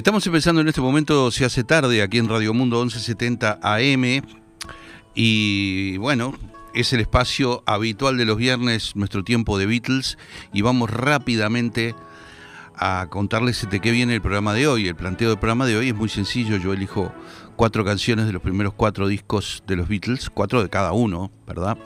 Estamos 0.00 0.26
empezando 0.26 0.62
en 0.62 0.68
este 0.68 0.80
momento, 0.80 1.30
se 1.30 1.44
hace 1.44 1.62
tarde, 1.62 2.00
aquí 2.00 2.16
en 2.16 2.26
Radio 2.26 2.54
Mundo 2.54 2.78
1170 2.78 3.60
AM. 3.62 4.22
Y 5.14 5.98
bueno, 5.98 6.32
es 6.72 6.94
el 6.94 7.00
espacio 7.00 7.62
habitual 7.66 8.16
de 8.16 8.24
los 8.24 8.38
viernes, 8.38 8.96
nuestro 8.96 9.24
tiempo 9.24 9.58
de 9.58 9.66
Beatles. 9.66 10.16
Y 10.54 10.62
vamos 10.62 10.88
rápidamente 10.88 11.94
a 12.76 13.08
contarles 13.10 13.68
de 13.68 13.80
qué 13.80 13.90
viene 13.90 14.14
el 14.14 14.22
programa 14.22 14.54
de 14.54 14.68
hoy. 14.68 14.88
El 14.88 14.96
planteo 14.96 15.28
del 15.28 15.38
programa 15.38 15.66
de 15.66 15.76
hoy 15.76 15.88
es 15.90 15.94
muy 15.94 16.08
sencillo. 16.08 16.56
Yo 16.56 16.72
elijo 16.72 17.12
cuatro 17.56 17.84
canciones 17.84 18.24
de 18.24 18.32
los 18.32 18.40
primeros 18.40 18.72
cuatro 18.72 19.06
discos 19.06 19.62
de 19.66 19.76
los 19.76 19.86
Beatles, 19.86 20.30
cuatro 20.30 20.62
de 20.62 20.70
cada 20.70 20.92
uno, 20.92 21.30
¿verdad? 21.46 21.76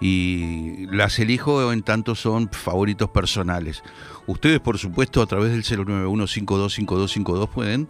Y 0.00 0.86
las 0.88 1.18
elijo 1.18 1.72
en 1.72 1.82
tanto 1.82 2.14
son 2.14 2.50
favoritos 2.50 3.10
personales. 3.10 3.82
Ustedes, 4.26 4.60
por 4.60 4.78
supuesto, 4.78 5.22
a 5.22 5.26
través 5.26 5.52
del 5.52 5.64
091525252 5.64 7.48
pueden 7.48 7.88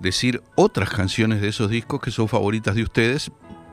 decir 0.00 0.42
otras 0.54 0.90
canciones 0.90 1.40
de 1.40 1.48
esos 1.48 1.70
discos 1.70 2.00
que 2.00 2.10
son 2.10 2.28
favoritas 2.28 2.74
de 2.74 2.82
ustedes. 2.82 3.30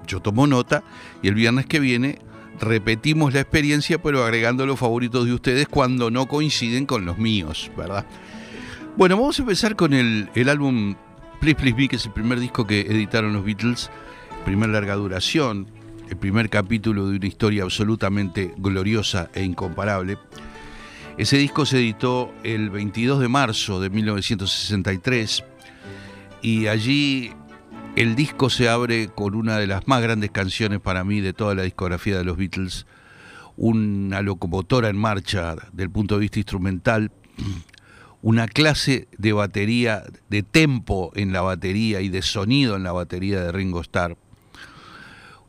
Yo 0.08 0.22
tomo 0.22 0.48
nota 0.48 0.84
y 1.22 1.28
el 1.28 1.36
viernes 1.36 1.66
que 1.66 1.80
viene 1.80 2.20
repetimos 2.60 3.34
la 3.34 3.42
experiencia, 3.42 4.02
pero 4.02 4.24
agregando 4.24 4.66
los 4.66 4.80
favoritos 4.80 5.26
de 5.26 5.34
ustedes 5.34 5.68
cuando 5.68 6.12
no 6.12 6.28
coinciden 6.28 6.86
con 6.86 7.06
los 7.06 7.18
míos, 7.18 7.72
¿verdad? 7.78 8.06
Bueno, 8.96 9.18
vamos 9.18 9.40
a 9.40 9.42
empezar 9.42 9.76
con 9.76 9.94
el, 9.94 10.30
el 10.36 10.50
álbum 10.50 10.96
Please 11.40 11.56
Please 11.56 11.76
Me, 11.76 11.88
que 11.88 11.96
es 11.96 12.06
el 12.06 12.14
primer 12.14 12.40
disco 12.40 12.68
que 12.68 12.82
editaron 12.82 13.34
los 13.34 13.44
Beatles, 13.44 13.90
primer 14.46 14.70
larga 14.70 14.96
duración, 14.96 15.68
el 16.14 16.20
primer 16.20 16.48
capítulo 16.52 17.08
de 17.08 17.18
una 17.18 17.26
historia 17.26 17.64
absolutamente 17.64 18.54
gloriosa 18.58 19.32
e 19.34 19.44
incomparable. 19.44 20.20
Ese 21.18 21.38
disco 21.38 21.66
se 21.66 21.80
editó 21.80 22.32
el 22.44 22.70
22 22.70 23.20
de 23.20 23.28
marzo 23.30 23.82
de 23.82 23.90
1963 23.90 25.44
y 26.44 26.68
allí 26.68 27.32
el 27.96 28.16
disco 28.16 28.52
se 28.52 28.70
abre 28.70 29.08
con 29.08 29.34
una 29.34 29.58
de 29.58 29.66
las 29.66 29.88
más 29.88 30.04
grandes 30.04 30.30
canciones 30.30 30.80
para 30.80 31.04
mí 31.04 31.20
de 31.20 31.34
toda 31.34 31.56
la 31.56 31.64
discografía 31.64 32.20
de 32.20 32.26
los 32.26 32.38
Beatles, 32.38 32.86
una 33.58 34.22
locomotora 34.22 34.90
en 34.90 34.98
marcha 34.98 35.56
del 35.72 35.90
punto 35.90 36.14
de 36.14 36.22
vista 36.22 36.38
instrumental, 36.38 37.12
una 38.22 38.48
clase 38.48 39.08
de 39.18 39.34
batería, 39.34 40.04
de 40.30 40.44
tempo 40.44 41.12
en 41.16 41.34
la 41.34 41.42
batería 41.42 42.02
y 42.02 42.10
de 42.10 42.22
sonido 42.22 42.76
en 42.76 42.84
la 42.84 42.92
batería 42.92 43.42
de 43.42 43.52
Ringo 43.52 43.82
Starr, 43.82 44.16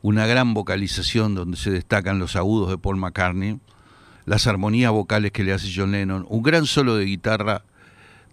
una 0.04 0.26
gran 0.26 0.52
vocalización 0.52 1.34
donde 1.34 1.56
se 1.56 1.70
destacan 1.70 2.18
los 2.18 2.36
agudos 2.36 2.68
de 2.68 2.76
Paul 2.76 2.98
McCartney, 2.98 3.58
las 4.26 4.46
armonías 4.46 4.92
vocales 4.92 5.32
que 5.32 5.44
le 5.44 5.54
hace 5.54 5.72
John 5.74 5.92
Lennon, 5.92 6.26
un 6.28 6.42
gran 6.42 6.66
solo 6.66 6.96
de 6.96 7.06
guitarra 7.06 7.64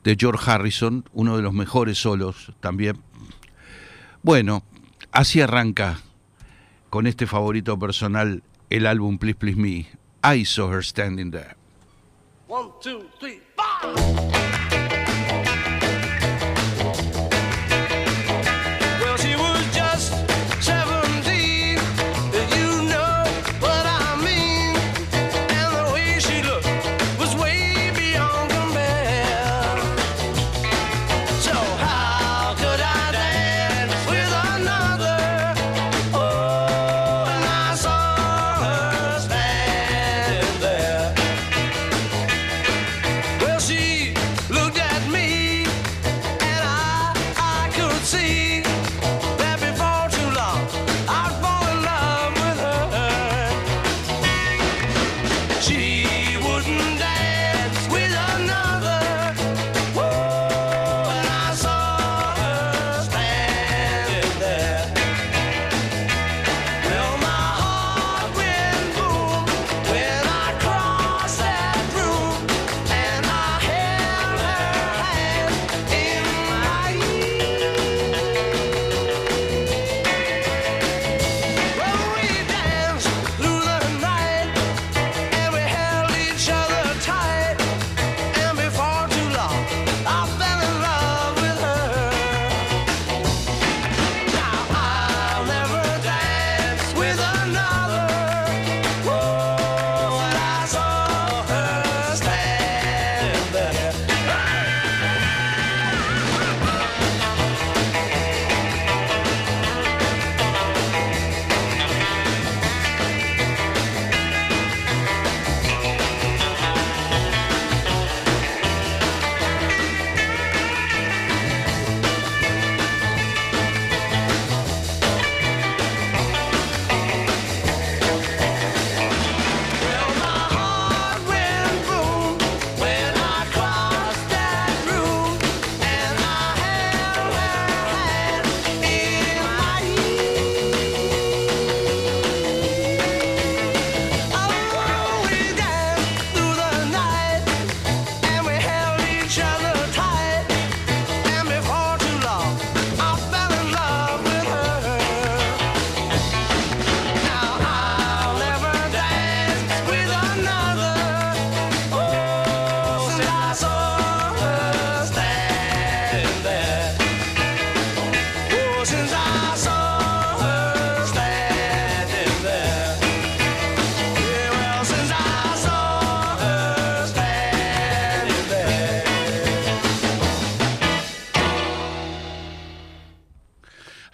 de 0.04 0.18
George 0.20 0.52
Harrison, 0.52 1.06
uno 1.14 1.38
de 1.38 1.44
los 1.44 1.54
mejores 1.54 1.98
solos 1.98 2.52
también. 2.60 2.98
Bueno, 4.22 4.66
así 5.14 5.40
arranca 5.40 6.02
con 6.90 7.08
este 7.08 7.26
favorito 7.26 7.80
personal 7.80 8.44
el 8.70 8.86
álbum 8.86 9.18
Please 9.18 9.40
Please 9.40 9.58
Me, 9.58 9.88
I 10.30 10.44
Saw 10.44 10.74
Her 10.74 10.84
Standing 10.84 11.32
There. 11.32 11.56
One, 12.50 12.72
two, 12.84 13.06
three, 13.18 13.42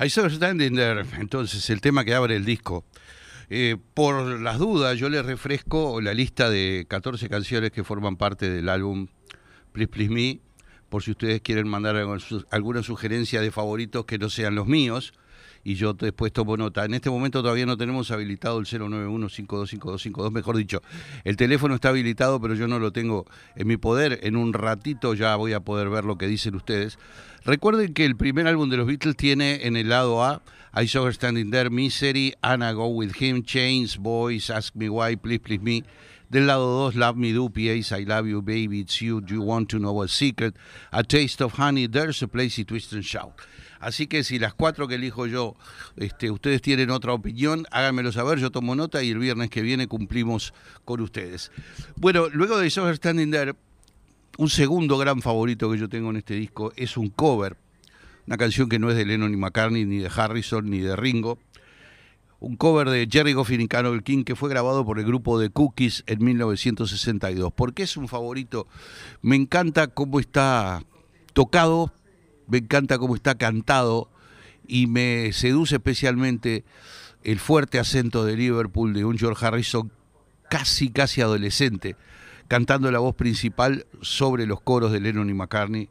I 0.07 0.09
saw 0.09 0.29
standing 0.29 0.73
there, 0.73 1.03
entonces 1.19 1.69
el 1.69 1.81
tema 1.81 2.05
que 2.05 2.13
abre 2.13 2.37
el 2.37 2.45
disco. 2.45 2.85
Eh, 3.49 3.75
por 3.93 4.39
las 4.39 4.57
dudas, 4.57 4.97
yo 4.97 5.09
les 5.09 5.25
refresco 5.25 5.99
la 5.99 6.13
lista 6.13 6.49
de 6.49 6.85
14 6.87 7.27
canciones 7.27 7.71
que 7.71 7.83
forman 7.83 8.15
parte 8.15 8.49
del 8.49 8.69
álbum 8.69 9.07
Please 9.73 9.89
Please 9.89 10.09
Me, 10.09 10.39
por 10.87 11.03
si 11.03 11.11
ustedes 11.11 11.41
quieren 11.41 11.67
mandar 11.67 11.97
alguna 11.97 12.83
sugerencia 12.83 13.41
de 13.41 13.51
favoritos 13.51 14.05
que 14.05 14.17
no 14.17 14.29
sean 14.29 14.55
los 14.55 14.65
míos 14.65 15.13
y 15.67 15.75
yo 15.75 15.91
después 15.91 16.31
tomo 16.31 16.55
nota. 16.55 16.85
En 16.85 16.93
este 16.93 17.09
momento 17.09 17.41
todavía 17.41 17.65
no 17.65 17.75
tenemos 17.75 18.09
habilitado 18.11 18.57
el 18.57 18.65
091-525252, 18.67 20.31
mejor 20.31 20.55
dicho, 20.55 20.81
el 21.25 21.35
teléfono 21.35 21.75
está 21.75 21.89
habilitado, 21.89 22.39
pero 22.39 22.53
yo 22.53 22.69
no 22.69 22.79
lo 22.79 22.93
tengo 22.93 23.25
en 23.57 23.67
mi 23.67 23.75
poder. 23.75 24.21
En 24.23 24.37
un 24.37 24.53
ratito 24.53 25.13
ya 25.13 25.35
voy 25.35 25.51
a 25.51 25.59
poder 25.59 25.89
ver 25.89 26.05
lo 26.05 26.17
que 26.17 26.25
dicen 26.25 26.55
ustedes. 26.55 26.97
Recuerden 27.43 27.93
que 27.93 28.05
el 28.05 28.15
primer 28.15 28.47
álbum 28.47 28.69
de 28.69 28.77
los 28.77 28.87
Beatles 28.87 29.17
tiene 29.17 29.67
en 29.67 29.75
el 29.75 29.89
lado 29.89 30.23
A 30.23 30.41
I 30.73 30.87
Saw 30.87 31.05
Her 31.05 31.13
Standing 31.13 31.51
There, 31.51 31.69
Misery, 31.69 32.33
Anna 32.41 32.71
Go 32.71 32.87
With 32.87 33.21
Him, 33.21 33.43
Chains, 33.43 33.97
Boys, 33.97 34.49
Ask 34.49 34.73
Me 34.73 34.89
Why, 34.89 35.17
Please 35.17 35.41
Please 35.41 35.61
Me. 35.61 35.83
Del 36.29 36.47
lado 36.47 36.91
2, 36.91 36.95
Love 36.95 37.17
Me 37.17 37.33
Do, 37.33 37.49
P.A.S. 37.49 37.93
I 37.93 38.05
Love 38.05 38.27
You, 38.27 38.41
Baby, 38.41 38.79
It's 38.81 39.01
You, 39.01 39.19
Do 39.19 39.33
You 39.33 39.41
Want 39.41 39.69
to 39.71 39.79
Know 39.79 40.01
a 40.01 40.07
Secret, 40.07 40.55
A 40.93 41.03
Taste 41.03 41.41
of 41.41 41.53
Honey, 41.53 41.87
There's 41.87 42.21
a 42.21 42.27
Place, 42.27 42.57
y 42.57 42.63
Twist 42.63 42.93
and 42.93 43.03
Shout. 43.03 43.33
Así 43.79 44.07
que 44.07 44.23
si 44.23 44.39
las 44.39 44.53
cuatro 44.53 44.87
que 44.87 44.95
elijo 44.95 45.27
yo, 45.27 45.55
este, 45.95 46.31
ustedes 46.31 46.61
tienen 46.61 46.89
otra 46.89 47.13
opinión, 47.13 47.65
háganmelo 47.71 48.11
saber, 48.11 48.39
yo 48.39 48.51
tomo 48.51 48.75
nota 48.75 49.03
y 49.03 49.11
el 49.11 49.19
viernes 49.19 49.49
que 49.49 49.61
viene 49.61 49.87
cumplimos 49.87 50.53
con 50.85 51.01
ustedes. 51.01 51.51
Bueno, 51.95 52.27
luego 52.29 52.57
de 52.57 52.69
Sober 52.69 52.95
Standing 52.95 53.31
There, 53.31 53.53
un 54.37 54.49
segundo 54.49 54.97
gran 54.97 55.21
favorito 55.21 55.71
que 55.71 55.77
yo 55.77 55.89
tengo 55.89 56.09
en 56.11 56.17
este 56.17 56.35
disco 56.35 56.71
es 56.75 56.97
un 56.97 57.09
cover, 57.09 57.57
una 58.27 58.37
canción 58.37 58.69
que 58.69 58.77
no 58.77 58.89
es 58.89 58.97
de 58.97 59.05
Lennon 59.05 59.31
ni 59.31 59.37
McCartney, 59.37 59.85
ni 59.85 59.97
de 59.97 60.11
Harrison, 60.13 60.69
ni 60.69 60.79
de 60.79 60.95
Ringo. 60.95 61.39
Un 62.39 62.55
cover 62.55 62.87
de 62.89 63.07
Jerry 63.09 63.33
Goffin 63.33 63.61
y 63.61 63.67
Carol 63.67 64.03
King 64.03 64.23
que 64.23 64.35
fue 64.35 64.47
grabado 64.49 64.85
por 64.85 64.99
el 64.99 65.05
grupo 65.05 65.39
de 65.39 65.49
Cookies 65.49 66.03
en 66.05 66.23
1962. 66.23 67.51
¿Por 67.51 67.73
qué 67.73 67.83
es 67.83 67.97
un 67.97 68.07
favorito? 68.07 68.67
Me 69.23 69.35
encanta 69.35 69.87
cómo 69.87 70.19
está 70.19 70.83
tocado 71.33 71.91
me 72.47 72.59
encanta 72.59 72.97
cómo 72.97 73.15
está 73.15 73.35
cantado 73.35 74.09
y 74.67 74.87
me 74.87 75.31
seduce 75.33 75.75
especialmente 75.75 76.63
el 77.23 77.39
fuerte 77.39 77.79
acento 77.79 78.25
de 78.25 78.35
Liverpool 78.35 78.93
de 78.93 79.05
un 79.05 79.17
George 79.17 79.45
Harrison 79.45 79.91
casi, 80.49 80.89
casi 80.89 81.21
adolescente, 81.21 81.95
cantando 82.47 82.91
la 82.91 82.99
voz 82.99 83.15
principal 83.15 83.85
sobre 84.01 84.45
los 84.45 84.61
coros 84.61 84.91
de 84.91 84.99
Lennon 84.99 85.29
y 85.29 85.33
McCartney 85.33 85.89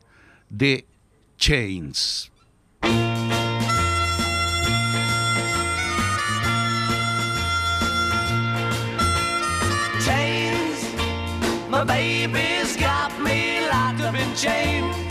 de 0.49 0.87
Chains. 1.39 2.33
Chains, 10.05 10.95
my 11.69 11.85
baby's 11.85 12.77
got 12.77 13.13
me 13.21 13.61
locked 13.69 14.15
in 14.15 14.35
chains. 14.35 15.06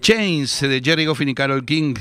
Chains 0.00 0.62
de 0.62 0.80
Jerry 0.82 1.04
Goffin 1.04 1.28
y 1.28 1.34
Carol 1.34 1.64
King, 1.64 1.94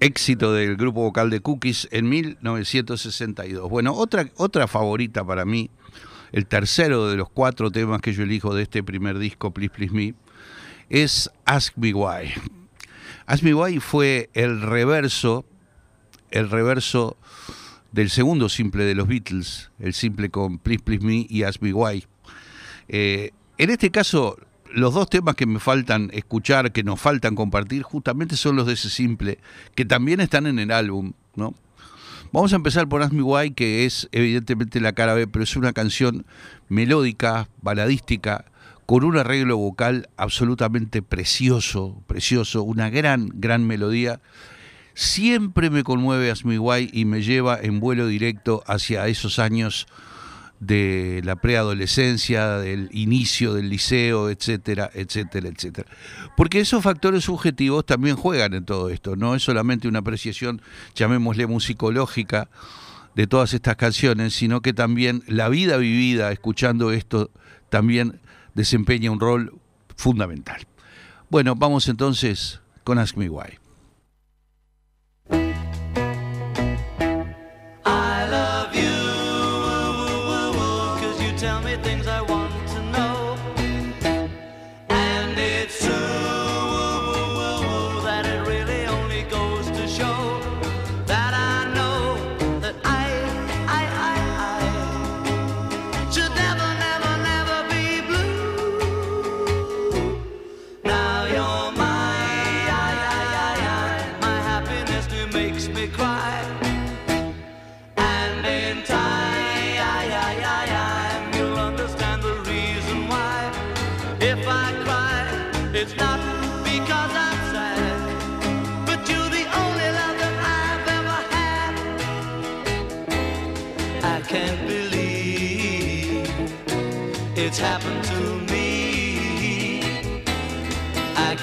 éxito 0.00 0.54
del 0.54 0.76
grupo 0.76 1.02
vocal 1.02 1.28
de 1.28 1.40
Cookies 1.40 1.88
en 1.90 2.08
1962. 2.08 3.68
Bueno, 3.68 3.92
otra, 3.92 4.30
otra 4.36 4.66
favorita 4.66 5.26
para 5.26 5.44
mí, 5.44 5.68
el 6.32 6.46
tercero 6.46 7.08
de 7.08 7.16
los 7.16 7.28
cuatro 7.28 7.70
temas 7.70 8.00
que 8.00 8.14
yo 8.14 8.22
elijo 8.22 8.54
de 8.54 8.62
este 8.62 8.82
primer 8.82 9.18
disco, 9.18 9.50
Please 9.50 9.74
Please 9.74 9.92
Me, 9.92 10.14
es 10.88 11.28
Ask 11.44 11.76
Me 11.76 11.92
Why. 11.92 12.32
Ask 13.30 13.44
Me 13.44 13.54
Why 13.54 13.78
fue 13.78 14.28
el 14.34 14.60
reverso, 14.60 15.44
el 16.32 16.50
reverso 16.50 17.16
del 17.92 18.10
segundo 18.10 18.48
simple 18.48 18.82
de 18.82 18.96
los 18.96 19.06
Beatles, 19.06 19.70
el 19.78 19.94
simple 19.94 20.30
con 20.30 20.58
Please 20.58 20.82
Please 20.82 21.06
Me 21.06 21.26
y 21.28 21.44
Ask 21.44 21.62
Me 21.62 21.72
Why. 21.72 22.04
Eh, 22.88 23.30
en 23.56 23.70
este 23.70 23.92
caso, 23.92 24.36
los 24.74 24.94
dos 24.94 25.08
temas 25.08 25.36
que 25.36 25.46
me 25.46 25.60
faltan 25.60 26.10
escuchar, 26.12 26.72
que 26.72 26.82
nos 26.82 27.00
faltan 27.00 27.36
compartir, 27.36 27.84
justamente 27.84 28.36
son 28.36 28.56
los 28.56 28.66
de 28.66 28.72
ese 28.72 28.90
simple, 28.90 29.38
que 29.76 29.84
también 29.84 30.18
están 30.18 30.48
en 30.48 30.58
el 30.58 30.72
álbum, 30.72 31.12
¿no? 31.36 31.54
Vamos 32.32 32.52
a 32.52 32.56
empezar 32.56 32.88
por 32.88 33.00
Ask 33.00 33.12
Me 33.12 33.22
Why, 33.22 33.52
que 33.52 33.86
es 33.86 34.08
evidentemente 34.10 34.80
la 34.80 34.92
cara 34.92 35.14
B, 35.14 35.28
pero 35.28 35.44
es 35.44 35.54
una 35.54 35.72
canción 35.72 36.26
melódica, 36.68 37.48
baladística, 37.62 38.46
con 38.90 39.04
un 39.04 39.16
arreglo 39.16 39.56
vocal 39.56 40.08
absolutamente 40.16 41.00
precioso, 41.00 42.02
precioso, 42.08 42.64
una 42.64 42.90
gran, 42.90 43.30
gran 43.34 43.64
melodía. 43.64 44.20
Siempre 44.94 45.70
me 45.70 45.84
conmueve 45.84 46.34
Me 46.42 46.58
Why 46.58 46.90
y 46.92 47.04
me 47.04 47.22
lleva 47.22 47.56
en 47.62 47.78
vuelo 47.78 48.08
directo 48.08 48.64
hacia 48.66 49.06
esos 49.06 49.38
años 49.38 49.86
de 50.58 51.20
la 51.22 51.36
preadolescencia, 51.36 52.58
del 52.58 52.88
inicio 52.90 53.54
del 53.54 53.70
liceo, 53.70 54.28
etcétera, 54.28 54.90
etcétera, 54.92 55.48
etcétera. 55.48 55.88
Porque 56.36 56.58
esos 56.58 56.82
factores 56.82 57.22
subjetivos 57.22 57.86
también 57.86 58.16
juegan 58.16 58.54
en 58.54 58.64
todo 58.64 58.88
esto, 58.88 59.14
no 59.14 59.36
es 59.36 59.44
solamente 59.44 59.86
una 59.86 60.00
apreciación, 60.00 60.62
llamémosle 60.96 61.46
musicológica, 61.46 62.48
de 63.14 63.28
todas 63.28 63.54
estas 63.54 63.76
canciones, 63.76 64.34
sino 64.34 64.62
que 64.62 64.72
también 64.72 65.22
la 65.28 65.48
vida 65.48 65.76
vivida 65.76 66.32
escuchando 66.32 66.90
esto 66.90 67.30
también 67.68 68.20
desempeña 68.54 69.10
un 69.10 69.20
rol 69.20 69.60
fundamental. 69.96 70.66
Bueno, 71.28 71.54
vamos 71.54 71.88
entonces 71.88 72.60
con 72.84 72.98
Ask 72.98 73.16
Me 73.16 73.28
Why. 73.28 73.59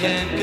I 0.08 0.37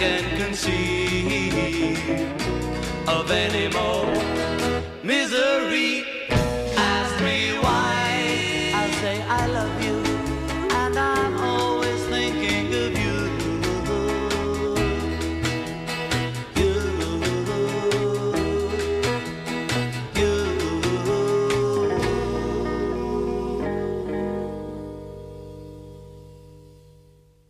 I 0.00 0.02
can't 0.02 0.38
conceive 0.38 1.52
of 3.06 3.30
any 3.30 3.68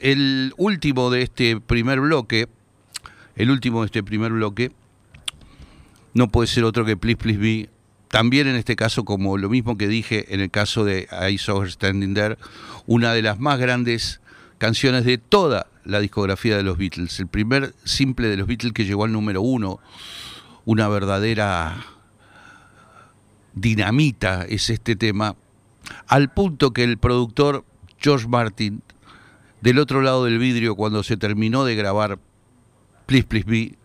El 0.01 0.55
último 0.57 1.11
de 1.11 1.23
este 1.23 1.61
primer 1.61 2.01
bloque, 2.01 2.49
el 3.37 3.51
último 3.51 3.81
de 3.81 3.87
este 3.87 4.03
primer 4.03 4.33
bloque, 4.33 4.73
no 6.15 6.29
puede 6.29 6.47
ser 6.47 6.65
otro 6.65 6.87
que 6.87 6.97
Please 6.97 7.19
Please 7.19 7.39
Me. 7.39 7.69
También 8.09 8.49
en 8.49 8.57
este 8.57 8.77
caso, 8.77 9.05
como 9.05 9.37
lo 9.37 9.51
mismo 9.51 9.77
que 9.77 9.89
dije 9.89 10.35
en 10.35 10.41
el 10.41 10.51
caso 10.51 10.85
de 10.85 11.07
I 11.31 11.37
Saw 11.37 11.63
Her 11.63 11.71
Standing 11.71 12.15
There, 12.15 12.39
una 12.87 13.13
de 13.13 13.23
las 13.23 13.39
más 13.39 13.59
grandes 13.59 14.21
canciones 14.59 15.05
de 15.05 15.19
toda 15.19 15.67
la 15.85 16.01
discografía 16.01 16.57
de 16.57 16.63
los 16.63 16.79
Beatles. 16.79 17.21
El 17.21 17.29
primer 17.29 17.75
simple 17.85 18.29
de 18.29 18.39
los 18.39 18.47
Beatles 18.47 18.73
que 18.73 18.87
llegó 18.87 19.05
al 19.05 19.13
número 19.13 19.43
uno, 19.43 19.81
una 20.65 20.89
verdadera 20.89 21.85
dinamita 23.53 24.45
es 24.45 24.71
este 24.71 24.97
tema, 24.97 25.37
al 26.07 26.33
punto 26.33 26.73
que 26.73 26.85
el 26.85 26.99
productor 26.99 27.65
George 27.99 28.29
Martin, 28.29 28.83
del 29.61 29.79
otro 29.79 30.03
lado 30.03 30.25
del 30.25 30.39
vidrio, 30.39 30.75
cuando 30.75 31.03
se 31.03 31.17
terminó 31.17 31.65
de 31.65 31.75
grabar 31.75 32.19
Please 33.07 33.27
Please 33.27 33.49
Me, 33.49 33.77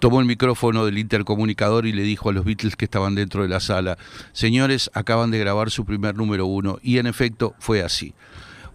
tomó 0.00 0.20
el 0.20 0.26
micrófono 0.26 0.84
del 0.84 0.98
intercomunicador 0.98 1.86
y 1.86 1.92
le 1.92 2.02
dijo 2.02 2.30
a 2.30 2.32
los 2.32 2.44
Beatles 2.44 2.76
que 2.76 2.84
estaban 2.84 3.14
dentro 3.14 3.42
de 3.42 3.48
la 3.48 3.60
sala, 3.60 3.98
señores, 4.32 4.90
acaban 4.94 5.30
de 5.30 5.38
grabar 5.38 5.70
su 5.70 5.84
primer 5.84 6.16
número 6.16 6.46
uno, 6.46 6.78
y 6.82 6.98
en 6.98 7.06
efecto 7.06 7.54
fue 7.58 7.82
así. 7.82 8.14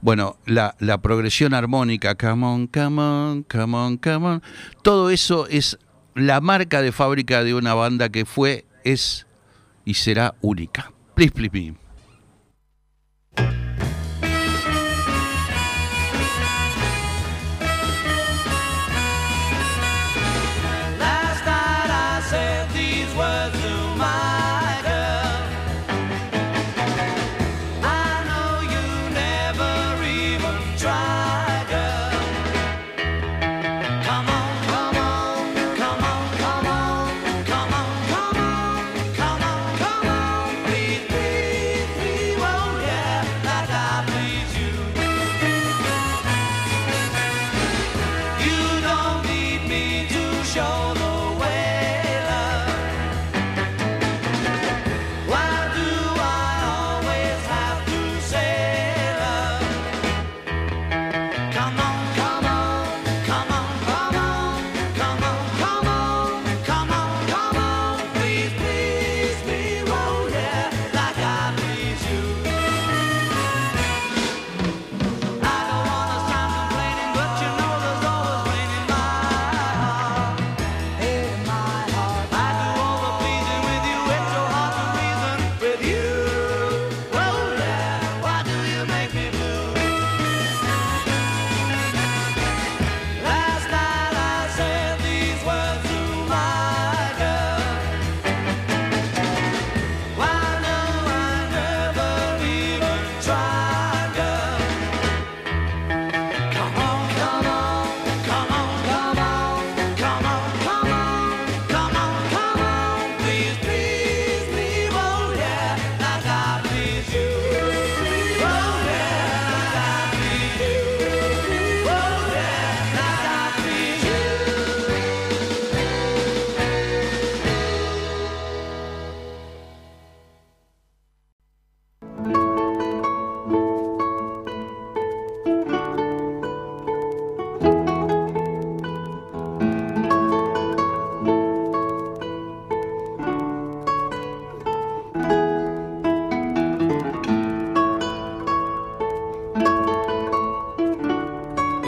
Bueno, 0.02 0.38
la, 0.46 0.76
la 0.80 1.00
progresión 1.00 1.54
armónica, 1.54 2.16
come 2.16 2.46
on, 2.46 2.68
come 2.68 3.02
on, 3.02 3.44
come 3.44 3.78
on, 3.78 3.98
come 3.98 4.28
on, 4.28 4.44
todo 4.82 5.10
eso 5.12 5.48
es 5.48 5.78
la 6.16 6.42
marca 6.42 6.82
de 6.82 6.92
fábrica 6.92 7.44
de 7.44 7.54
una 7.54 7.74
banda 7.74 8.10
que 8.10 8.26
fue, 8.26 8.66
es 8.84 9.28
y 9.86 9.94
será 9.96 10.36
única. 10.42 10.92
Please, 11.16 11.32
please 11.32 11.52
me. 11.54 11.76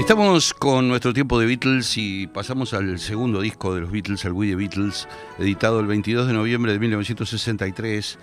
Estamos 0.04 0.54
con 0.54 0.90
nuestro 0.90 1.14
tiempo 1.14 1.40
de 1.40 1.46
Beatles 1.46 1.98
y 1.98 2.28
pasamos 2.28 2.74
al 2.74 3.00
segundo 3.00 3.40
disco 3.40 3.74
de 3.74 3.80
los 3.80 3.90
Beatles, 3.90 4.26
el 4.26 4.34
We 4.34 4.48
the 4.48 4.56
Beatles, 4.58 5.08
editado 5.40 5.80
el 5.80 5.88
22 5.88 6.28
de 6.28 6.34
noviembre 6.34 6.74
de 6.74 6.80
1963. 6.80 8.20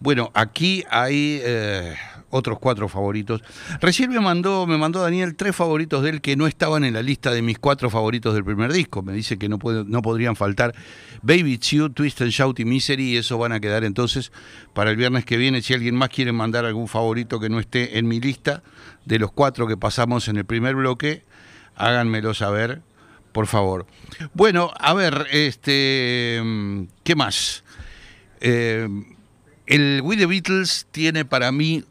Bueno, 0.00 0.30
aquí 0.34 0.84
hay 0.90 1.40
eh, 1.42 1.96
otros 2.34 2.58
cuatro 2.58 2.88
favoritos. 2.88 3.42
Recién 3.80 4.10
me 4.10 4.18
mandó, 4.18 4.66
me 4.66 4.76
mandó 4.76 5.00
Daniel 5.00 5.36
tres 5.36 5.54
favoritos 5.54 6.02
de 6.02 6.10
él 6.10 6.20
que 6.20 6.36
no 6.36 6.48
estaban 6.48 6.82
en 6.82 6.94
la 6.94 7.02
lista 7.02 7.30
de 7.30 7.42
mis 7.42 7.58
cuatro 7.58 7.90
favoritos 7.90 8.34
del 8.34 8.44
primer 8.44 8.72
disco. 8.72 9.02
Me 9.02 9.12
dice 9.12 9.38
que 9.38 9.48
no, 9.48 9.58
no 9.86 10.02
podrían 10.02 10.34
faltar 10.34 10.74
Baby 11.22 11.58
You, 11.58 11.90
Twist 11.90 12.20
and 12.22 12.30
Shout 12.30 12.58
y 12.58 12.64
Misery 12.64 13.12
y 13.12 13.16
eso 13.18 13.38
van 13.38 13.52
a 13.52 13.60
quedar 13.60 13.84
entonces 13.84 14.32
para 14.72 14.90
el 14.90 14.96
viernes 14.96 15.24
que 15.24 15.36
viene. 15.36 15.62
Si 15.62 15.74
alguien 15.74 15.94
más 15.94 16.08
quiere 16.08 16.32
mandar 16.32 16.64
algún 16.64 16.88
favorito 16.88 17.38
que 17.38 17.48
no 17.48 17.60
esté 17.60 17.98
en 17.98 18.08
mi 18.08 18.20
lista, 18.20 18.62
de 19.04 19.18
los 19.18 19.30
cuatro 19.30 19.66
que 19.66 19.76
pasamos 19.76 20.28
en 20.28 20.36
el 20.36 20.44
primer 20.44 20.74
bloque, 20.74 21.24
háganmelo 21.76 22.34
saber, 22.34 22.82
por 23.32 23.46
favor. 23.46 23.86
Bueno, 24.32 24.72
a 24.78 24.92
ver, 24.94 25.26
este, 25.30 26.42
¿qué 27.04 27.14
más? 27.14 27.62
Eh, 28.40 28.88
el 29.66 30.00
We 30.02 30.16
the 30.16 30.26
Beatles 30.26 30.86
tiene 30.90 31.24
para 31.24 31.52
mí 31.52 31.84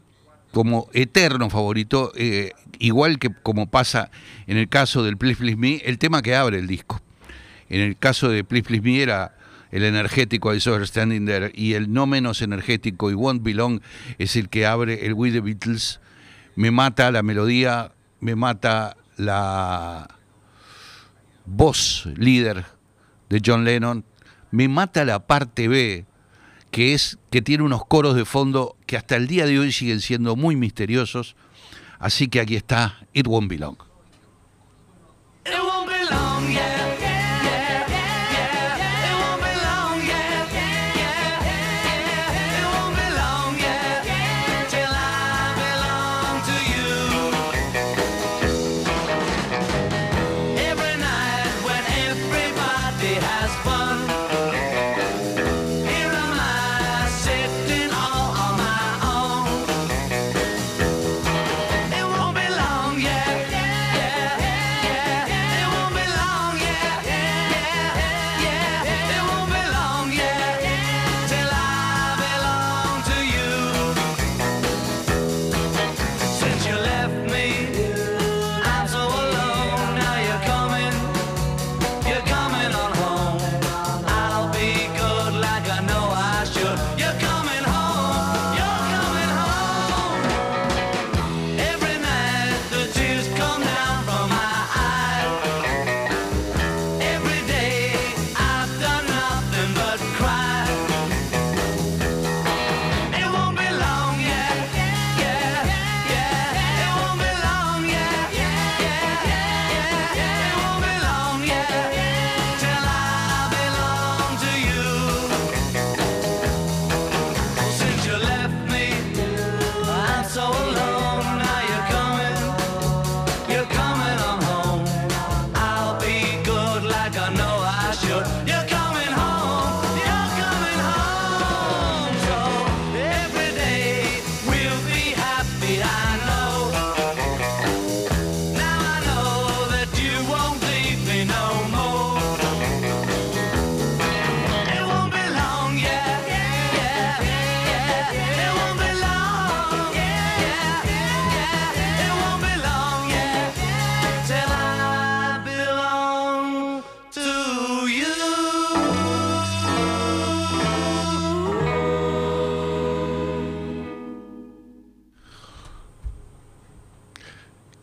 como 0.54 0.88
eterno 0.92 1.50
favorito, 1.50 2.12
eh, 2.14 2.52
igual 2.78 3.18
que 3.18 3.30
como 3.42 3.68
pasa 3.68 4.10
en 4.46 4.56
el 4.56 4.68
caso 4.68 5.02
del 5.02 5.18
Please 5.18 5.38
Please 5.38 5.56
Me, 5.56 5.76
el 5.84 5.98
tema 5.98 6.22
que 6.22 6.36
abre 6.36 6.58
el 6.58 6.66
disco. 6.66 7.02
En 7.68 7.80
el 7.80 7.96
caso 7.96 8.28
de 8.28 8.44
Please 8.44 8.66
Please 8.66 8.82
Me 8.82 9.02
era 9.02 9.36
el 9.72 9.82
energético 9.82 10.54
I 10.54 10.60
Saw 10.60 10.82
Standing 10.86 11.26
There 11.26 11.50
y 11.52 11.74
el 11.74 11.92
no 11.92 12.06
menos 12.06 12.40
energético 12.40 13.10
y 13.10 13.14
Won't 13.14 13.42
Belong 13.42 13.80
es 14.18 14.36
el 14.36 14.48
que 14.48 14.64
abre 14.64 15.04
el 15.04 15.14
We 15.14 15.32
the 15.32 15.40
Beatles 15.40 16.00
me 16.54 16.70
mata 16.70 17.10
la 17.10 17.24
melodía, 17.24 17.92
me 18.20 18.36
mata 18.36 18.96
la 19.16 20.08
voz 21.46 22.06
líder 22.16 22.64
de 23.28 23.42
John 23.44 23.64
Lennon, 23.64 24.04
me 24.52 24.68
mata 24.68 25.04
la 25.04 25.26
parte 25.26 25.66
B, 25.66 26.04
que 26.70 26.94
es 26.94 27.18
que 27.30 27.42
tiene 27.42 27.64
unos 27.64 27.84
coros 27.84 28.14
de 28.14 28.24
fondo 28.24 28.76
que 28.94 28.98
hasta 28.98 29.16
el 29.16 29.26
día 29.26 29.44
de 29.44 29.58
hoy 29.58 29.72
siguen 29.72 30.00
siendo 30.00 30.36
muy 30.36 30.54
misteriosos. 30.54 31.34
Así 31.98 32.28
que 32.28 32.38
aquí 32.38 32.54
está 32.54 32.96
It 33.12 33.26
Won't 33.26 33.50
Belong. 33.50 33.76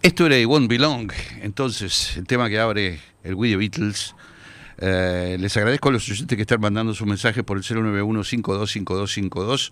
Esto 0.03 0.25
era 0.25 0.35
Won't 0.47 0.67
Belong, 0.67 1.11
entonces 1.43 2.17
el 2.17 2.25
tema 2.25 2.49
que 2.49 2.57
abre 2.57 2.99
el 3.23 3.35
Wii 3.35 3.55
Beatles. 3.55 4.15
Eh, 4.79 5.37
les 5.39 5.55
agradezco 5.57 5.89
a 5.89 5.91
los 5.91 6.09
oyentes 6.09 6.35
que 6.35 6.41
están 6.41 6.59
mandando 6.59 6.95
sus 6.95 7.05
mensajes 7.05 7.43
por 7.43 7.57
el 7.57 7.63
091-525252 7.63 9.71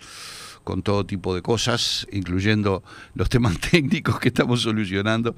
con 0.63 0.83
todo 0.83 1.03
tipo 1.03 1.33
de 1.33 1.41
cosas, 1.41 2.05
incluyendo 2.11 2.83
los 3.15 3.27
temas 3.27 3.59
técnicos 3.71 4.19
que 4.19 4.27
estamos 4.27 4.61
solucionando. 4.61 5.33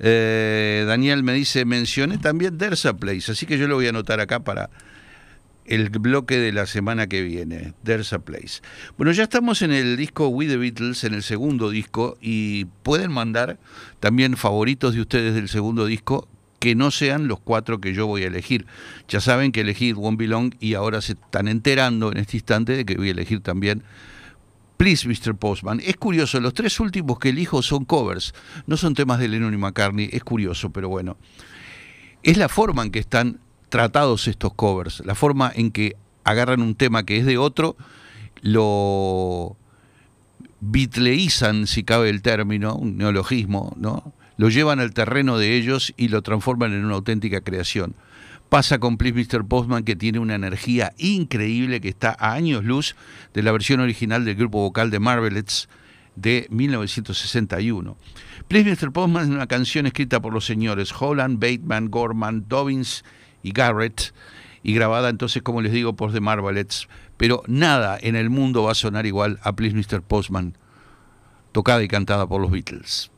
Eh, 0.00 0.82
Daniel 0.88 1.22
me 1.22 1.32
dice, 1.32 1.64
mencioné 1.64 2.18
también 2.18 2.58
Dersa 2.58 2.96
Place, 2.96 3.30
así 3.30 3.46
que 3.46 3.58
yo 3.58 3.68
lo 3.68 3.76
voy 3.76 3.86
a 3.86 3.90
anotar 3.90 4.18
acá 4.18 4.40
para 4.40 4.70
el 5.68 5.90
bloque 5.90 6.38
de 6.38 6.52
la 6.52 6.66
semana 6.66 7.06
que 7.06 7.22
viene, 7.22 7.74
There's 7.84 8.12
a 8.12 8.20
Place. 8.20 8.60
Bueno, 8.96 9.12
ya 9.12 9.24
estamos 9.24 9.62
en 9.62 9.72
el 9.72 9.96
disco 9.96 10.28
We 10.28 10.46
the 10.46 10.56
Beatles, 10.56 11.04
en 11.04 11.14
el 11.14 11.22
segundo 11.22 11.70
disco, 11.70 12.16
y 12.20 12.66
pueden 12.82 13.12
mandar 13.12 13.58
también 14.00 14.36
favoritos 14.36 14.94
de 14.94 15.00
ustedes 15.00 15.34
del 15.34 15.48
segundo 15.48 15.86
disco 15.86 16.28
que 16.58 16.74
no 16.74 16.90
sean 16.90 17.28
los 17.28 17.38
cuatro 17.40 17.80
que 17.80 17.94
yo 17.94 18.06
voy 18.06 18.22
a 18.22 18.28
elegir. 18.28 18.66
Ya 19.08 19.20
saben 19.20 19.52
que 19.52 19.60
elegí 19.60 19.92
Won't 19.92 20.18
Belong 20.18 20.54
y 20.58 20.74
ahora 20.74 21.00
se 21.00 21.12
están 21.12 21.48
enterando 21.48 22.10
en 22.10 22.18
este 22.18 22.38
instante 22.38 22.76
de 22.76 22.84
que 22.84 22.96
voy 22.96 23.08
a 23.08 23.12
elegir 23.12 23.40
también 23.40 23.82
Please, 24.76 25.08
Mr. 25.08 25.36
Postman. 25.36 25.80
Es 25.84 25.96
curioso, 25.96 26.38
los 26.40 26.54
tres 26.54 26.78
últimos 26.80 27.18
que 27.18 27.30
elijo 27.30 27.62
son 27.62 27.84
covers, 27.84 28.34
no 28.66 28.76
son 28.76 28.94
temas 28.94 29.18
de 29.18 29.28
Lennon 29.28 29.54
y 29.54 29.56
McCartney, 29.56 30.10
es 30.12 30.22
curioso, 30.22 30.70
pero 30.70 30.88
bueno. 30.88 31.16
Es 32.22 32.36
la 32.36 32.48
forma 32.48 32.82
en 32.82 32.90
que 32.90 32.98
están 32.98 33.40
tratados 33.68 34.28
estos 34.28 34.54
covers, 34.54 35.02
la 35.04 35.14
forma 35.14 35.52
en 35.54 35.70
que 35.70 35.96
agarran 36.24 36.62
un 36.62 36.74
tema 36.74 37.04
que 37.04 37.18
es 37.18 37.26
de 37.26 37.38
otro, 37.38 37.76
lo 38.42 39.56
bitleizan, 40.60 41.66
si 41.66 41.84
cabe 41.84 42.10
el 42.10 42.22
término, 42.22 42.74
un 42.74 42.96
neologismo, 42.96 43.74
¿no? 43.78 44.12
Lo 44.36 44.48
llevan 44.48 44.80
al 44.80 44.92
terreno 44.92 45.38
de 45.38 45.56
ellos 45.56 45.94
y 45.96 46.08
lo 46.08 46.22
transforman 46.22 46.72
en 46.72 46.84
una 46.84 46.94
auténtica 46.94 47.40
creación. 47.40 47.94
Pasa 48.48 48.78
con 48.78 48.96
Please 48.96 49.16
Mr. 49.16 49.46
Postman 49.46 49.84
que 49.84 49.96
tiene 49.96 50.18
una 50.18 50.34
energía 50.34 50.92
increíble 50.98 51.80
que 51.80 51.88
está 51.88 52.16
a 52.18 52.32
años 52.32 52.64
luz 52.64 52.94
de 53.34 53.42
la 53.42 53.52
versión 53.52 53.80
original 53.80 54.24
del 54.24 54.36
grupo 54.36 54.58
vocal 54.60 54.90
de 54.90 55.00
Marvelettes 55.00 55.68
de 56.14 56.46
1961. 56.50 57.96
Please 58.46 58.70
Mr. 58.70 58.92
Postman 58.92 59.24
es 59.24 59.30
una 59.30 59.46
canción 59.46 59.86
escrita 59.86 60.20
por 60.20 60.32
los 60.32 60.44
señores 60.44 60.92
Holland, 60.98 61.40
Bateman, 61.40 61.90
Gorman, 61.90 62.44
Dobbins 62.46 63.04
y 63.46 63.52
Garrett, 63.52 64.12
y 64.64 64.74
grabada 64.74 65.08
entonces, 65.08 65.40
como 65.40 65.62
les 65.62 65.70
digo, 65.70 65.94
por 65.94 66.12
The 66.12 66.20
Marvelettes. 66.20 66.88
Pero 67.16 67.44
nada 67.46 67.96
en 68.00 68.16
el 68.16 68.28
mundo 68.28 68.64
va 68.64 68.72
a 68.72 68.74
sonar 68.74 69.06
igual 69.06 69.38
a 69.42 69.54
Please 69.54 69.76
Mr. 69.76 70.02
Postman, 70.02 70.58
tocada 71.52 71.82
y 71.84 71.88
cantada 71.88 72.26
por 72.26 72.40
los 72.40 72.50
Beatles. 72.50 73.12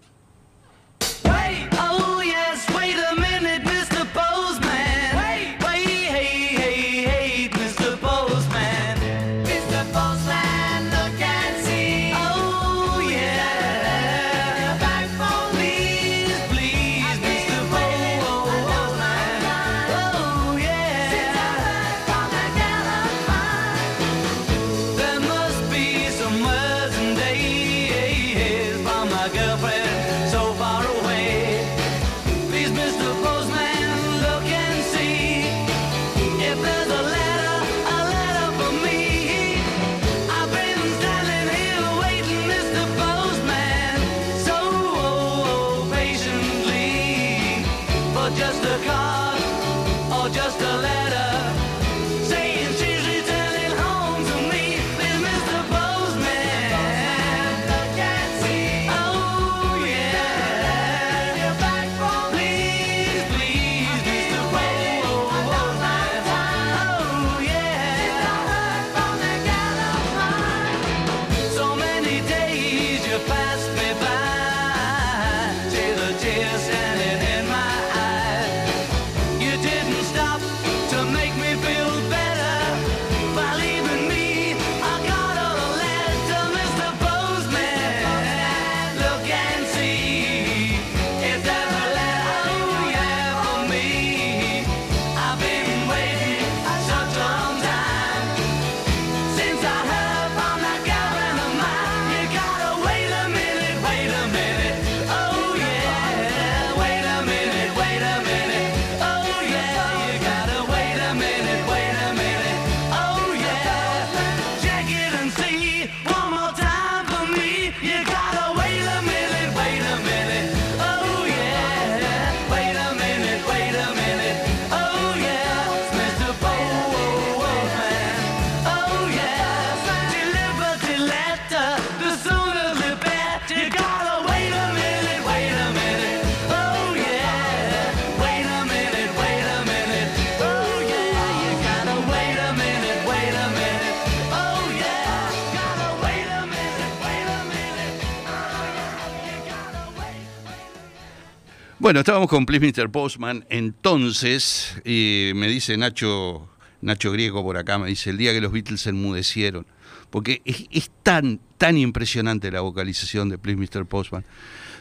Bueno, 151.89 152.01
estábamos 152.01 152.29
con 152.29 152.45
Please 152.45 152.83
Mr. 152.83 152.91
Postman. 152.91 153.47
Entonces, 153.49 154.77
me 154.85 155.49
dice 155.49 155.75
Nacho, 155.79 156.47
Nacho 156.83 157.11
Griego 157.13 157.43
por 157.43 157.57
acá, 157.57 157.79
me 157.79 157.89
dice, 157.89 158.11
el 158.11 158.19
día 158.19 158.35
que 158.35 158.43
los 158.43 158.53
Beatles 158.53 158.83
se 158.83 158.91
enmudecieron. 158.91 159.65
Porque 160.11 160.43
es, 160.45 160.91
tan, 161.03 161.41
tan 161.57 161.79
impresionante 161.79 162.51
la 162.51 162.61
vocalización 162.61 163.31
de 163.31 163.39
Please 163.39 163.59
Mr. 163.59 163.87
Postman. 163.87 164.27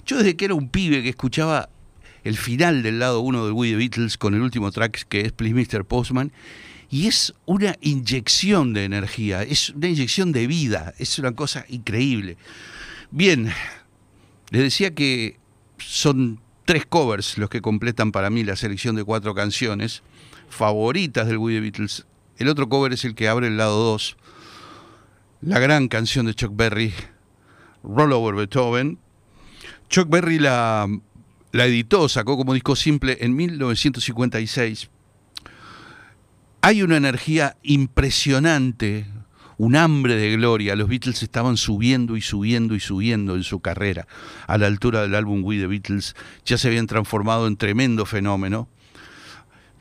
Yo 0.05 0.17
desde 0.17 0.35
que 0.35 0.43
era 0.43 0.53
un 0.53 0.67
pibe 0.67 1.01
que 1.01 1.07
escuchaba 1.07 1.69
el 2.25 2.35
final 2.35 2.83
del 2.83 2.99
lado 2.99 3.21
uno 3.21 3.45
del 3.45 3.53
We 3.53 3.69
The 3.69 3.77
Beatles 3.77 4.17
con 4.17 4.33
el 4.33 4.41
último 4.41 4.69
track 4.73 5.05
que 5.07 5.21
es 5.21 5.31
Please 5.31 5.55
Mr. 5.55 5.85
Postman, 5.85 6.33
y 6.89 7.07
es 7.07 7.33
una 7.45 7.77
inyección 7.79 8.73
de 8.73 8.83
energía, 8.83 9.43
es 9.43 9.69
una 9.69 9.87
inyección 9.87 10.33
de 10.33 10.45
vida, 10.45 10.93
es 10.97 11.17
una 11.19 11.31
cosa 11.31 11.63
increíble. 11.69 12.35
Bien, 13.11 13.49
les 14.49 14.61
decía 14.61 14.93
que 14.93 15.39
son 15.77 16.41
tres 16.67 16.85
covers 16.85 17.37
los 17.37 17.49
que 17.49 17.61
completan 17.61 18.11
para 18.11 18.29
mí 18.29 18.43
la 18.43 18.57
selección 18.57 18.97
de 18.97 19.05
cuatro 19.05 19.33
canciones 19.33 20.03
favoritas 20.49 21.25
del 21.25 21.37
We 21.37 21.53
The 21.53 21.61
Beatles. 21.61 22.05
El 22.37 22.49
otro 22.49 22.67
cover 22.67 22.91
es 22.91 23.05
el 23.05 23.15
que 23.15 23.29
abre 23.29 23.47
el 23.47 23.55
lado 23.55 23.81
2, 23.85 24.17
la 25.43 25.59
gran 25.59 25.87
canción 25.87 26.25
de 26.25 26.35
Chuck 26.35 26.51
Berry, 26.53 26.93
Roll 27.83 28.11
Over 28.11 28.35
Beethoven. 28.35 28.99
Chuck 29.87 30.09
Berry 30.09 30.39
la, 30.39 30.89
la 31.53 31.65
editó, 31.65 32.09
sacó 32.09 32.35
como 32.35 32.53
disco 32.53 32.75
simple 32.75 33.17
en 33.21 33.33
1956. 33.33 34.89
Hay 36.59 36.83
una 36.83 36.97
energía 36.97 37.55
impresionante, 37.63 39.07
un 39.57 39.75
hambre 39.75 40.15
de 40.15 40.35
gloria. 40.35 40.75
Los 40.75 40.87
Beatles 40.87 41.23
estaban 41.23 41.57
subiendo 41.57 42.15
y 42.15 42.21
subiendo 42.21 42.75
y 42.75 42.79
subiendo 42.79 43.35
en 43.35 43.43
su 43.43 43.59
carrera. 43.59 44.07
A 44.47 44.57
la 44.57 44.67
altura 44.67 45.01
del 45.01 45.15
álbum 45.15 45.43
We 45.43 45.57
The 45.57 45.67
Beatles 45.67 46.15
ya 46.45 46.57
se 46.57 46.67
habían 46.67 46.87
transformado 46.87 47.47
en 47.47 47.57
tremendo 47.57 48.05
fenómeno, 48.05 48.67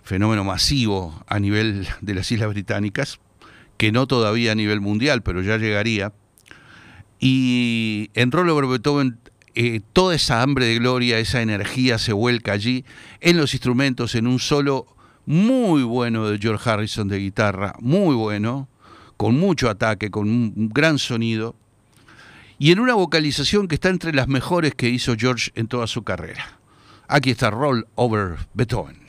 fenómeno 0.03 0.45
masivo 0.45 1.25
a 1.27 1.39
nivel 1.39 1.87
de 2.01 2.15
las 2.15 2.31
Islas 2.33 2.49
Británicas, 2.51 3.21
que 3.77 3.93
no 3.93 4.07
todavía 4.07 4.53
a 4.53 4.55
nivel 4.55 4.81
mundial, 4.81 5.23
pero 5.23 5.43
ya 5.43 5.59
llegaría. 5.59 6.13
Y 7.19 8.11
en 8.15 8.31
Roll 8.31 8.51
Over 8.51 8.67
Beethoven 8.67 9.19
eh, 9.59 9.81
toda 9.95 10.15
esa 10.15 10.43
hambre 10.43 10.67
de 10.67 10.79
gloria, 10.79 11.19
esa 11.19 11.41
energía 11.41 11.97
se 11.97 12.13
vuelca 12.13 12.53
allí 12.53 12.85
en 13.23 13.39
los 13.39 13.55
instrumentos, 13.55 14.15
en 14.15 14.27
un 14.27 14.39
solo 14.39 14.87
muy 15.25 15.83
bueno 15.83 16.29
de 16.29 16.39
George 16.39 16.69
Harrison 16.69 17.09
de 17.09 17.19
guitarra, 17.19 17.75
muy 17.81 18.15
bueno, 18.15 18.69
con 19.17 19.39
mucho 19.39 19.71
ataque, 19.71 20.11
con 20.11 20.29
un 20.29 20.69
gran 20.73 20.99
sonido, 20.99 21.55
y 22.59 22.73
en 22.73 22.81
una 22.81 22.95
vocalización 22.95 23.69
que 23.69 23.75
está 23.75 23.89
entre 23.91 24.13
las 24.13 24.29
mejores 24.29 24.75
que 24.75 24.89
hizo 24.89 25.15
George 25.17 25.51
en 25.55 25.69
toda 25.69 25.87
su 25.87 26.03
carrera. 26.03 26.59
Aquí 27.09 27.31
está 27.31 27.51
Roll 27.51 27.87
Over 27.95 28.37
Beethoven. 28.55 29.06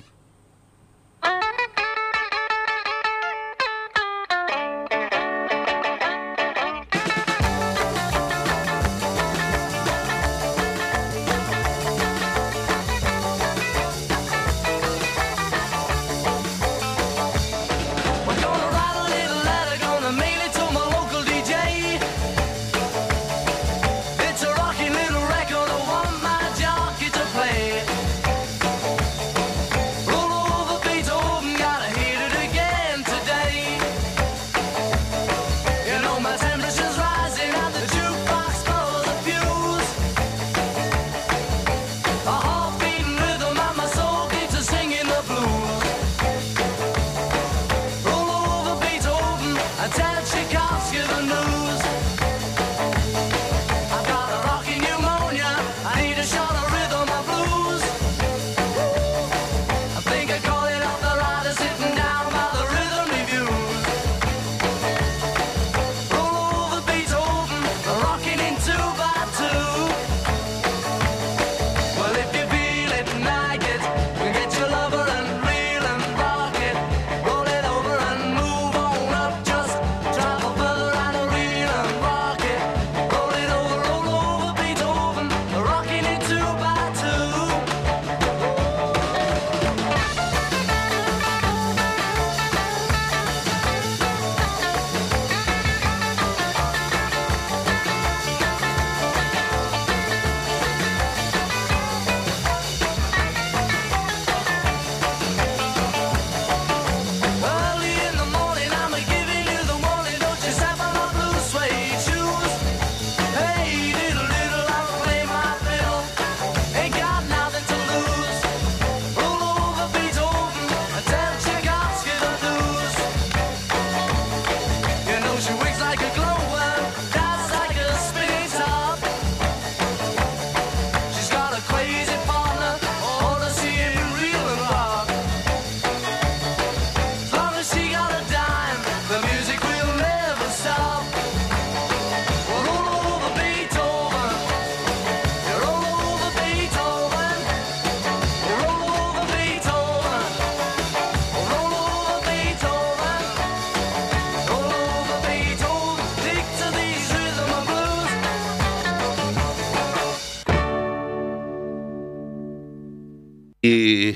Y 163.87 164.15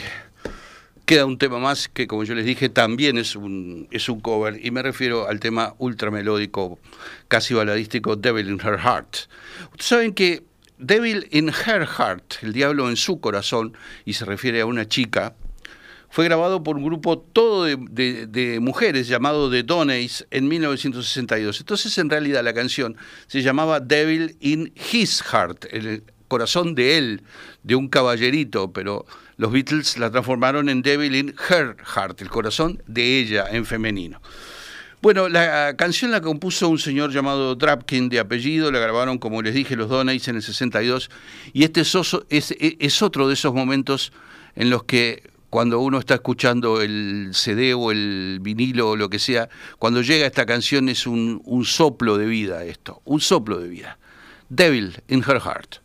queda 1.06 1.26
un 1.26 1.38
tema 1.38 1.58
más 1.58 1.88
que, 1.88 2.06
como 2.06 2.26
yo 2.26 2.36
les 2.36 2.46
dije, 2.46 2.68
también 2.68 3.18
es 3.18 3.38
un, 3.38 3.88
es 3.90 4.10
un 4.10 4.20
cover, 4.20 4.60
y 4.62 4.70
me 4.70 4.82
refiero 4.82 5.30
al 5.30 5.40
tema 5.40 5.76
ultramelódico, 5.78 6.78
casi 7.30 7.54
baladístico, 7.54 8.18
Devil 8.18 8.50
in 8.50 8.60
Her 8.60 8.80
Heart. 8.80 9.16
Ustedes 9.72 9.86
saben 9.86 10.14
que 10.14 10.44
Devil 10.78 11.26
in 11.32 11.48
Her 11.48 11.88
Heart, 11.88 12.44
el 12.44 12.52
diablo 12.52 12.90
en 12.90 12.98
su 12.98 13.22
corazón, 13.22 13.78
y 14.04 14.12
se 14.12 14.26
refiere 14.26 14.60
a 14.60 14.66
una 14.66 14.90
chica, 14.90 15.36
fue 16.10 16.26
grabado 16.26 16.64
por 16.64 16.76
un 16.76 16.84
grupo 16.84 17.20
todo 17.20 17.64
de 17.64 18.60
mujeres 18.62 19.08
llamado 19.08 19.50
The 19.50 19.64
Donays 19.64 20.28
en 20.32 20.50
1962. 20.50 21.62
Entonces, 21.62 21.98
en 21.98 22.10
realidad, 22.10 22.44
la 22.44 22.54
canción 22.54 22.98
se 23.28 23.42
llamaba 23.42 23.80
Devil 23.80 24.36
in 24.42 24.74
His 24.92 25.24
Heart, 25.24 25.68
el 25.72 26.04
corazón 26.32 26.76
de 26.76 26.98
él, 26.98 27.24
de 27.64 27.76
un 27.76 27.90
caballerito, 27.90 28.72
pero 28.72 29.06
los 29.42 29.52
Beatles 29.52 29.98
la 29.98 30.12
transformaron 30.12 30.70
en 30.70 30.84
Devil 30.84 31.16
in 31.16 31.34
Her 31.50 31.76
Heart, 31.96 32.22
el 32.22 32.30
corazón 32.30 32.84
de 32.86 33.18
ella 33.18 33.48
en 33.50 33.66
femenino. 33.66 34.22
Bueno, 35.02 35.30
la 35.30 35.76
canción 35.78 36.12
la 36.12 36.22
compuso 36.22 36.70
un 36.70 36.78
señor 36.78 37.12
llamado 37.12 37.56
Drapkin 37.56 38.08
de 38.10 38.20
apellido, 38.20 38.72
la 38.72 38.78
grabaron, 38.78 39.18
como 39.18 39.42
les 39.42 39.56
dije, 39.56 39.76
los 39.76 39.90
Donays 39.90 40.28
en 40.28 40.36
el 40.36 40.44
62, 40.44 41.10
y 41.54 41.64
este 41.64 41.82
es, 41.82 42.56
es 42.60 43.02
otro 43.02 43.28
de 43.28 43.34
esos 43.34 43.52
momentos 43.52 44.14
en 44.54 44.70
los 44.70 44.84
que 44.84 45.24
cuando 45.50 45.80
uno 45.80 45.98
está 45.98 46.14
escuchando 46.14 46.80
el 46.80 47.32
CD 47.34 47.74
o 47.74 47.90
el 47.90 48.38
vinilo 48.44 48.92
o 48.92 48.96
lo 48.96 49.10
que 49.10 49.18
sea, 49.18 49.50
cuando 49.80 50.04
llega 50.04 50.28
esta 50.28 50.46
canción 50.46 50.88
es 50.88 51.08
un, 51.08 51.42
un 51.46 51.66
soplo 51.66 52.20
de 52.20 52.28
vida 52.28 52.64
esto, 52.64 53.02
un 53.06 53.20
soplo 53.20 53.60
de 53.60 53.70
vida. 53.70 53.98
Devil 54.50 55.02
in 55.08 55.24
Her 55.28 55.40
Heart. 55.40 55.82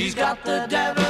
She's 0.00 0.14
got 0.14 0.42
the 0.46 0.66
devil 0.66 1.09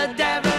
the 0.00 0.14
devil 0.14 0.49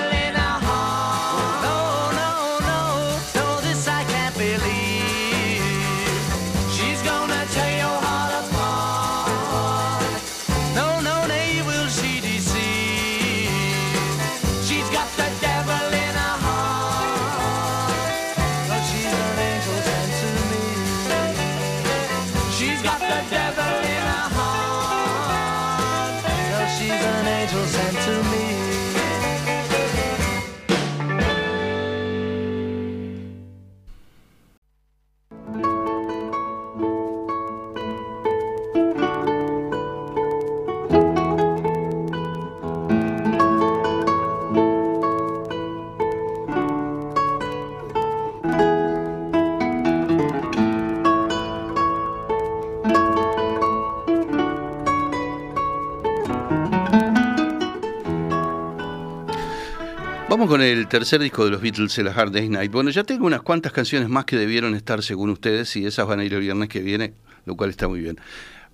el 60.61 60.87
tercer 60.87 61.21
disco 61.21 61.45
de 61.45 61.51
los 61.51 61.61
Beatles, 61.61 61.97
el 61.97 62.07
Hard 62.07 62.31
Day's 62.31 62.49
Night. 62.49 62.71
Bueno, 62.71 62.89
ya 62.89 63.03
tengo 63.03 63.25
unas 63.25 63.41
cuantas 63.41 63.71
canciones 63.71 64.09
más 64.09 64.25
que 64.25 64.37
debieron 64.37 64.75
estar 64.75 65.03
según 65.03 65.29
ustedes 65.29 65.75
y 65.75 65.85
esas 65.85 66.07
van 66.07 66.19
a 66.19 66.23
ir 66.23 66.33
el 66.33 66.41
viernes 66.41 66.69
que 66.69 66.81
viene, 66.81 67.13
lo 67.45 67.55
cual 67.55 67.69
está 67.69 67.87
muy 67.87 68.01
bien. 68.01 68.19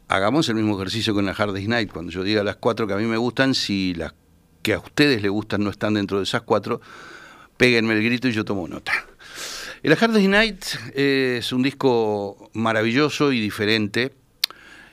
Hagamos 0.08 0.48
el 0.50 0.56
mismo 0.56 0.76
ejercicio 0.76 1.14
con 1.14 1.26
la 1.26 1.32
Hard 1.32 1.54
Day's 1.54 1.68
Night. 1.68 1.92
Cuando 1.92 2.12
yo 2.12 2.24
diga 2.24 2.44
las 2.44 2.58
cuatro 2.58 2.88
que 2.88 2.94
a 2.94 2.98
mí 2.98 3.06
me 3.06 3.18
gustan, 3.18 3.54
si 3.54 3.94
las 3.94 4.14
que 4.62 4.74
a 4.74 4.80
ustedes 4.80 5.22
les 5.22 5.32
gustan 5.32 5.64
no 5.64 5.70
están 5.70 5.94
dentro 5.94 6.18
de 6.18 6.24
esas 6.24 6.42
cuatro, 6.42 6.82
péguenme 7.58 7.94
el 7.94 8.04
grito 8.04 8.28
y 8.28 8.32
yo 8.32 8.46
tomo 8.46 8.68
nota. 8.68 8.94
El 9.84 9.94
Hard 9.94 10.14
Day's 10.14 10.30
Night 10.30 10.66
es 10.96 11.52
un 11.52 11.64
disco 11.64 12.50
maravilloso 12.54 13.32
y 13.32 13.40
diferente. 13.40 14.14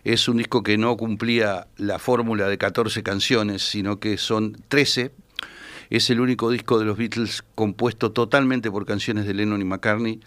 Es 0.04 0.28
un 0.28 0.36
disco 0.36 0.62
que 0.62 0.76
no 0.76 0.96
cumplía 0.96 1.66
la 1.76 1.98
fórmula 1.98 2.48
de 2.48 2.58
14 2.58 3.02
canciones, 3.02 3.62
sino 3.62 4.00
que 4.00 4.18
son 4.18 4.56
13 4.68 5.12
es 5.90 6.08
el 6.10 6.20
único 6.20 6.50
disco 6.50 6.78
de 6.78 6.84
los 6.84 6.96
Beatles 6.96 7.44
compuesto 7.54 8.12
totalmente 8.12 8.70
por 8.70 8.86
canciones 8.86 9.26
de 9.26 9.34
Lennon 9.34 9.60
y 9.60 9.64
McCartney. 9.64 10.20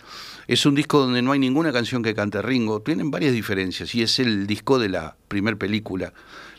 Es 0.47 0.65
un 0.65 0.75
disco 0.75 0.99
donde 0.99 1.21
no 1.21 1.31
hay 1.31 1.39
ninguna 1.39 1.71
canción 1.71 2.03
que 2.03 2.13
cante 2.13 2.41
Ringo. 2.41 2.81
Tienen 2.81 3.11
varias 3.11 3.33
diferencias 3.33 3.93
y 3.95 4.01
es 4.01 4.19
el 4.19 4.47
disco 4.47 4.79
de 4.79 4.89
la 4.89 5.17
primer 5.27 5.57
película, 5.57 6.13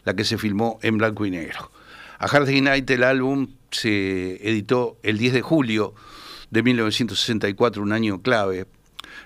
la 0.04 0.14
que 0.14 0.24
se 0.24 0.38
filmó 0.38 0.78
en 0.82 0.98
blanco 0.98 1.26
y 1.26 1.30
negro. 1.30 1.70
A 2.18 2.26
Hard 2.26 2.48
Night, 2.48 2.90
el 2.90 3.04
álbum, 3.04 3.48
se 3.70 4.48
editó 4.48 4.98
el 5.02 5.18
10 5.18 5.34
de 5.34 5.42
julio 5.42 5.94
de 6.50 6.62
1964, 6.62 7.82
un 7.82 7.92
año 7.92 8.22
clave. 8.22 8.66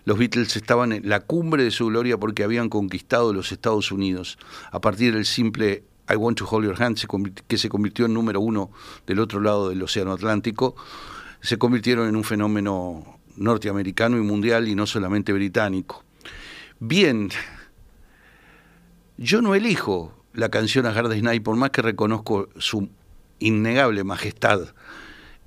Los 0.05 0.19
Beatles 0.19 0.57
estaban 0.57 0.93
en 0.93 1.09
la 1.09 1.21
cumbre 1.21 1.65
de 1.65 1.71
su 1.71 1.87
gloria 1.87 2.19
porque 2.19 2.45
habían 2.45 2.69
conquistado 2.69 3.33
los 3.33 3.53
Estados 3.53 3.93
Unidos 3.93 4.39
a 4.71 4.81
partir 4.81 5.15
del 5.15 5.25
simple 5.25 5.85
I 6.09 6.17
Want 6.17 6.39
to 6.39 6.47
Hold 6.47 6.65
Your 6.67 6.83
Hand, 6.83 6.99
que 7.47 7.59
se 7.59 7.69
convirtió 7.69 8.07
en 8.07 8.15
número 8.15 8.41
uno 8.41 8.71
del 9.07 9.21
otro 9.21 9.41
lado 9.41 9.69
del 9.69 9.83
Océano 9.83 10.13
Atlántico, 10.13 10.75
se 11.41 11.59
convirtieron 11.59 12.09
en 12.09 12.17
un 12.17 12.25
fenómeno 12.25 13.19
norteamericano 13.37 14.19
y 14.19 14.21
mundial 14.21 14.69
y 14.69 14.75
no 14.75 14.87
solamente 14.87 15.33
británico. 15.33 16.05
Bien, 16.79 17.31
yo 19.17 19.43
no 19.43 19.55
elijo 19.55 20.13
la 20.35 20.49
canción 20.49 20.87
A 20.87 20.91
Hard 20.91 21.15
Night, 21.23 21.43
por 21.43 21.57
más 21.57 21.71
que 21.71 21.83
reconozco 21.83 22.49
su 22.59 22.89
innegable 23.39 24.05
majestad. 24.05 24.75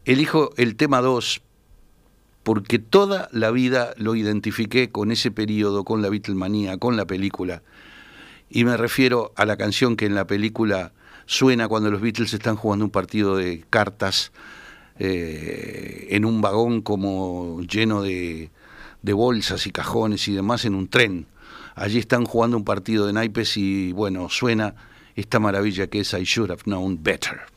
Elijo 0.06 0.52
el 0.58 0.76
tema 0.76 1.02
2 1.02 1.42
porque 2.44 2.78
toda 2.78 3.28
la 3.32 3.50
vida 3.50 3.96
lo 3.98 4.14
identifiqué 4.14 4.92
con 4.92 5.12
ese 5.12 5.32
periodo, 5.32 5.84
con 5.84 6.04
la 6.04 6.10
Beatlemanía, 6.10 6.78
con 6.78 6.96
la 6.96 7.06
película. 7.06 7.64
Y 8.50 8.64
me 8.64 8.78
refiero 8.78 9.34
a 9.36 9.46
la 9.46 9.58
canción 9.58 9.96
que 9.96 10.06
en 10.06 10.16
la 10.16 10.28
película 10.28 10.94
suena 11.26 11.68
cuando 11.68 11.92
los 11.92 12.02
Beatles 12.02 12.34
están 12.34 12.56
jugando 12.56 12.86
un 12.86 12.92
partido 12.92 13.36
de 13.36 13.64
cartas 13.70 14.32
eh, 15.00 16.08
en 16.12 16.26
un 16.26 16.42
vagón 16.42 16.82
como 16.82 17.62
lleno 17.62 18.02
de, 18.02 18.52
de 19.02 19.14
bolsas 19.14 19.68
y 19.68 19.72
cajones 19.72 20.28
y 20.28 20.34
demás 20.34 20.66
en 20.66 20.76
un 20.76 20.88
tren. 20.88 21.28
Allí 21.76 22.00
están 22.00 22.26
jugando 22.26 22.58
un 22.58 22.64
partido 22.64 23.06
de 23.06 23.14
naipes 23.14 23.58
y 23.58 23.92
bueno, 23.92 24.30
suena 24.30 24.76
esta 25.16 25.40
maravilla 25.40 25.88
que 25.88 26.02
es 26.02 26.14
I 26.14 26.24
Should 26.24 26.52
Have 26.52 26.64
Known 26.64 27.04
Better. 27.04 27.55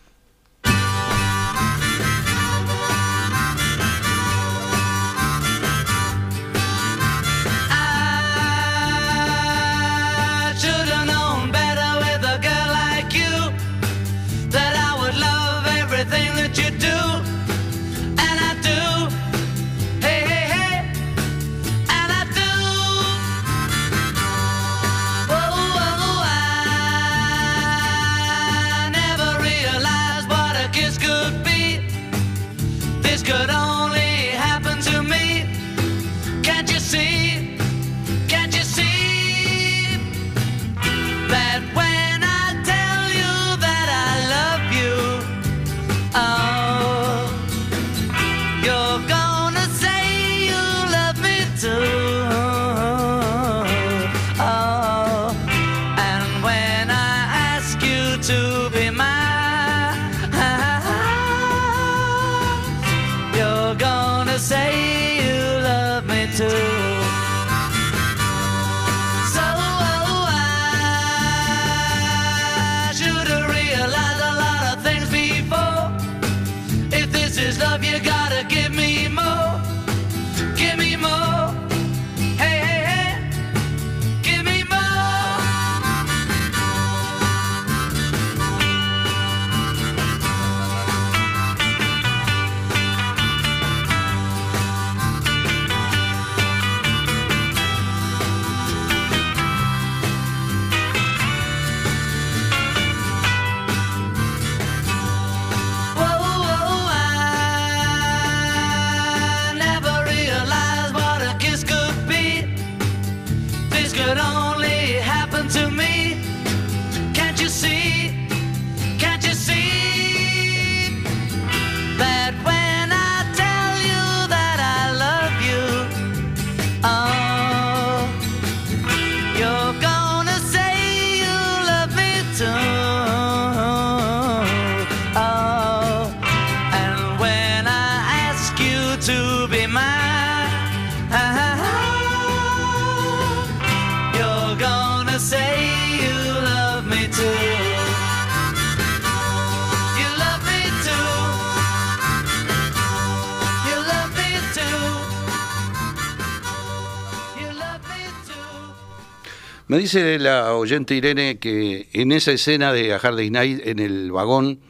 Me 159.69 159.77
dice 159.77 160.19
la 160.19 160.55
oyente 160.55 160.95
Irene 160.95 161.37
que 161.37 161.91
en 161.93 162.11
esa 162.13 162.33
escena 162.33 162.73
de 162.73 162.95
A 162.95 162.97
Hard 162.97 163.21
Night, 163.31 163.61
en 163.67 163.81
el 163.81 164.11
vagón, 164.11 164.61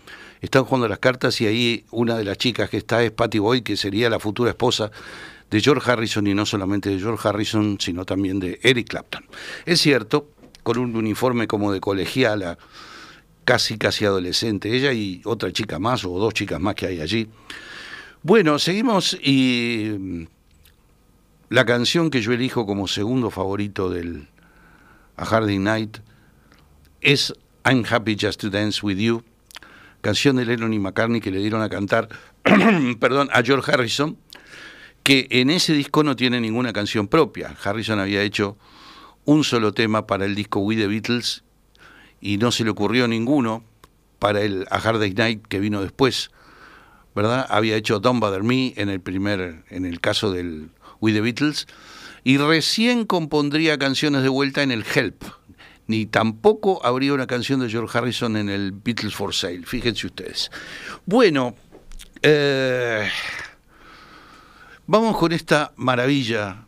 están 0.40 0.64
jugando 0.64 0.88
las 0.88 0.98
cartas 0.98 1.40
y 1.40 1.46
ahí 1.46 1.84
una 1.92 2.18
de 2.18 2.24
las 2.24 2.36
chicas 2.36 2.68
que 2.68 2.78
está 2.78 3.04
es 3.04 3.12
Patty 3.12 3.38
Boyd, 3.38 3.62
que 3.62 3.76
sería 3.76 4.10
la 4.10 4.18
futura 4.18 4.50
esposa 4.50 4.90
de 5.52 5.60
George 5.60 5.88
Harrison 5.88 6.26
y 6.26 6.34
no 6.34 6.44
solamente 6.44 6.90
de 6.90 6.98
George 6.98 7.28
Harrison, 7.28 7.78
sino 7.78 8.04
también 8.04 8.40
de 8.40 8.58
Eric 8.60 8.88
Clapton. 8.88 9.24
Es 9.66 9.80
cierto, 9.80 10.30
con 10.64 10.78
un 10.78 10.96
uniforme 10.96 11.46
como 11.46 11.72
de 11.72 11.78
colegiala, 11.78 12.58
casi 13.44 13.78
casi 13.78 14.04
adolescente, 14.04 14.76
ella 14.76 14.92
y 14.92 15.22
otra 15.26 15.52
chica 15.52 15.78
más 15.78 16.04
o 16.04 16.18
dos 16.18 16.34
chicas 16.34 16.60
más 16.60 16.74
que 16.74 16.86
hay 16.86 17.00
allí. 17.00 17.28
Bueno, 18.24 18.58
seguimos 18.58 19.16
y 19.22 19.92
mm, 19.96 20.22
la 21.50 21.64
canción 21.64 22.10
que 22.10 22.20
yo 22.20 22.32
elijo 22.32 22.66
como 22.66 22.88
segundo 22.88 23.30
favorito 23.30 23.90
del 23.90 24.26
A 25.18 25.24
Hard 25.24 25.46
Day's 25.46 25.60
Night 25.60 25.98
es 27.00 27.34
I'm 27.64 27.84
Happy 27.84 28.16
Just 28.18 28.40
to 28.40 28.50
Dance 28.50 28.80
With 28.82 28.98
You, 28.98 29.24
canción 30.00 30.36
de 30.36 30.46
Lennon 30.46 30.72
y 30.72 30.78
McCartney 30.78 31.20
que 31.20 31.32
le 31.32 31.40
dieron 31.40 31.60
a 31.60 31.68
cantar, 31.68 32.08
perdón, 33.00 33.28
a 33.32 33.42
George 33.42 33.70
Harrison, 33.70 34.16
que 35.02 35.26
en 35.30 35.50
ese 35.50 35.72
disco 35.72 36.04
no 36.04 36.14
tiene 36.14 36.40
ninguna 36.40 36.72
canción 36.72 37.08
propia. 37.08 37.56
Harrison 37.62 37.98
había 37.98 38.22
hecho 38.22 38.56
un 39.24 39.42
solo 39.42 39.74
tema 39.74 40.06
para 40.06 40.24
el 40.24 40.34
disco 40.34 40.60
We 40.60 40.76
the 40.76 40.86
Beatles 40.86 41.42
y 42.20 42.38
no 42.38 42.52
se 42.52 42.64
le 42.64 42.70
ocurrió 42.70 43.08
ninguno 43.08 43.64
para 44.20 44.42
el 44.42 44.66
A 44.70 44.76
Hard 44.76 45.00
Day's 45.00 45.16
Night 45.16 45.46
que 45.48 45.58
vino 45.58 45.82
después, 45.82 46.30
¿verdad? 47.14 47.44
Había 47.50 47.74
hecho 47.74 47.98
Don't 47.98 48.20
Bother 48.20 48.44
Me 48.44 48.72
en 48.76 48.88
el 48.88 49.00
primer, 49.00 49.64
en 49.68 49.84
el 49.84 50.00
caso 50.00 50.30
del 50.30 50.70
We 51.00 51.12
the 51.12 51.20
Beatles, 51.20 51.66
y 52.24 52.38
recién 52.38 53.04
compondría 53.04 53.78
canciones 53.78 54.22
de 54.22 54.28
vuelta 54.28 54.62
en 54.62 54.70
el 54.70 54.84
Help. 54.84 55.24
Ni 55.86 56.04
tampoco 56.04 56.84
habría 56.84 57.14
una 57.14 57.26
canción 57.26 57.60
de 57.60 57.70
George 57.70 57.96
Harrison 57.96 58.36
en 58.36 58.50
el 58.50 58.72
Beatles 58.72 59.14
for 59.14 59.34
Sale, 59.34 59.64
fíjense 59.64 60.06
ustedes. 60.06 60.50
Bueno, 61.06 61.54
eh, 62.22 63.08
vamos 64.86 65.16
con 65.16 65.32
esta 65.32 65.72
maravilla, 65.76 66.66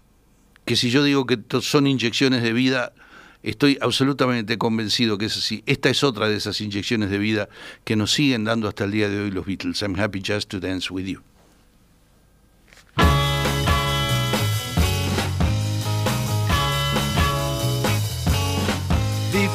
que 0.64 0.76
si 0.76 0.90
yo 0.90 1.04
digo 1.04 1.26
que 1.26 1.38
son 1.60 1.86
inyecciones 1.86 2.42
de 2.42 2.52
vida, 2.54 2.94
estoy 3.42 3.78
absolutamente 3.80 4.58
convencido 4.58 5.18
que 5.18 5.26
es 5.26 5.36
así. 5.36 5.62
Esta 5.66 5.90
es 5.90 6.02
otra 6.04 6.28
de 6.28 6.36
esas 6.36 6.60
inyecciones 6.60 7.10
de 7.10 7.18
vida 7.18 7.48
que 7.84 7.96
nos 7.96 8.12
siguen 8.12 8.44
dando 8.44 8.68
hasta 8.68 8.84
el 8.84 8.92
día 8.92 9.08
de 9.08 9.20
hoy 9.20 9.30
los 9.30 9.44
Beatles. 9.44 9.82
I'm 9.82 9.98
happy 9.98 10.22
just 10.24 10.48
to 10.50 10.60
dance 10.60 10.90
with 10.92 11.04
you. 11.04 11.20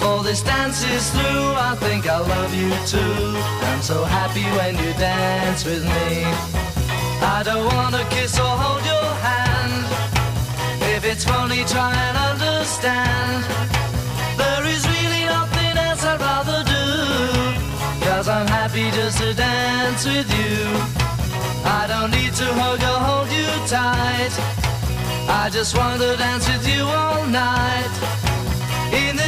Before 0.05 0.21
this 0.21 0.43
dance 0.43 0.83
is 0.83 1.09
through, 1.09 1.47
I 1.69 1.75
think 1.79 2.07
I 2.07 2.19
love 2.19 2.53
you 2.53 2.69
too. 2.85 3.17
I'm 3.69 3.81
so 3.81 4.03
happy 4.03 4.45
when 4.55 4.77
you 4.77 4.93
dance 5.01 5.65
with 5.65 5.83
me. 5.83 6.23
I 7.25 7.41
don't 7.43 7.65
wanna 7.73 8.05
kiss 8.11 8.37
or 8.37 8.53
hold 8.63 8.85
your 8.85 9.09
hand. 9.25 9.85
If 10.93 11.05
it's 11.05 11.23
funny, 11.23 11.63
try 11.65 11.91
and 12.05 12.17
understand. 12.31 13.45
There 14.37 14.65
is 14.75 14.85
really 14.93 15.25
nothing 15.25 15.75
else 15.75 16.05
I'd 16.05 16.21
rather 16.21 16.61
do. 16.75 16.85
Cause 18.05 18.27
I'm 18.27 18.45
happy 18.45 18.91
just 18.91 19.17
to 19.21 19.33
dance 19.33 20.05
with 20.05 20.29
you. 20.39 20.59
I 21.65 21.87
don't 21.87 22.11
need 22.11 22.33
to 22.41 22.47
hug 22.61 22.81
or 22.93 22.99
hold 23.09 23.29
you 23.39 23.49
tight. 23.65 24.33
I 25.41 25.49
just 25.51 25.75
want 25.75 25.99
to 25.99 26.15
dance 26.15 26.47
with 26.47 26.67
you 26.69 26.83
all 26.83 27.25
night. 27.25 28.24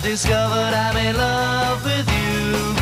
I'm 0.00 0.96
in 0.96 1.16
love 1.16 1.84
with 1.84 2.08
you. 2.08 2.74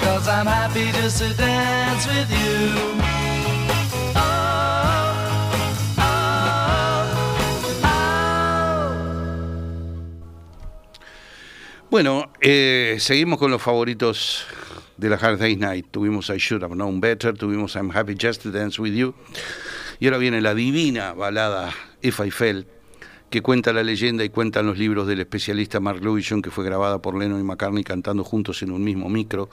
Cause 0.00 0.28
I'm 0.28 0.46
happy 0.46 0.92
just 0.92 1.18
to 1.18 1.34
dance 1.34 2.06
with 2.06 2.30
you. 2.30 3.00
Bueno, 11.90 12.30
eh, 12.40 12.96
seguimos 13.00 13.40
con 13.40 13.50
los 13.50 13.60
favoritos 13.60 14.46
de 14.96 15.10
la 15.10 15.16
Hard 15.16 15.40
Day's 15.40 15.58
Night. 15.58 15.86
Tuvimos 15.90 16.30
I 16.30 16.38
Should 16.38 16.62
Have 16.62 16.76
Known 16.76 17.00
Better, 17.00 17.32
tuvimos 17.32 17.74
I'm 17.74 17.90
Happy 17.90 18.14
Just 18.14 18.42
to 18.42 18.52
Dance 18.52 18.80
With 18.80 18.94
You. 18.94 19.14
Y 19.98 20.06
ahora 20.06 20.18
viene 20.18 20.40
la 20.40 20.54
divina 20.54 21.12
balada 21.12 21.74
If 22.00 22.20
I 22.20 22.30
Fell, 22.30 22.64
que 23.30 23.42
cuenta 23.42 23.72
la 23.72 23.84
leyenda 23.84 24.24
y 24.24 24.28
cuentan 24.28 24.66
los 24.66 24.76
libros 24.76 25.06
del 25.06 25.20
especialista 25.20 25.78
Mark 25.78 26.02
Lewison, 26.02 26.42
que 26.42 26.50
fue 26.50 26.64
grabada 26.64 27.00
por 27.00 27.16
Lennon 27.16 27.40
y 27.40 27.44
McCartney 27.44 27.84
cantando 27.84 28.24
juntos 28.24 28.62
en 28.62 28.72
un 28.72 28.82
mismo 28.82 29.08
micro, 29.08 29.48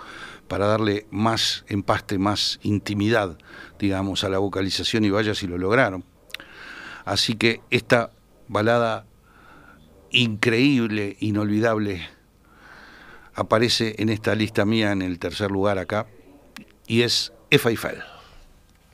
para 0.47 0.65
darle 0.65 1.05
más 1.11 1.63
empaste, 1.67 2.17
más 2.17 2.59
intimidad, 2.63 3.37
digamos, 3.77 4.23
a 4.23 4.29
la 4.29 4.39
vocalización 4.39 5.05
y 5.05 5.11
vaya 5.11 5.35
si 5.35 5.45
lo 5.45 5.59
lograron. 5.59 6.03
Así 7.05 7.35
que 7.35 7.61
esta 7.69 8.11
balada 8.47 9.05
increíble, 10.09 11.15
inolvidable, 11.19 12.09
aparece 13.35 13.95
en 13.99 14.09
esta 14.09 14.33
lista 14.33 14.65
mía 14.65 14.91
en 14.91 15.03
el 15.03 15.19
tercer 15.19 15.51
lugar 15.51 15.77
acá, 15.77 16.07
y 16.87 17.03
es 17.03 17.31
If 17.51 17.67
I 17.67 17.75
Fell. 17.75 18.01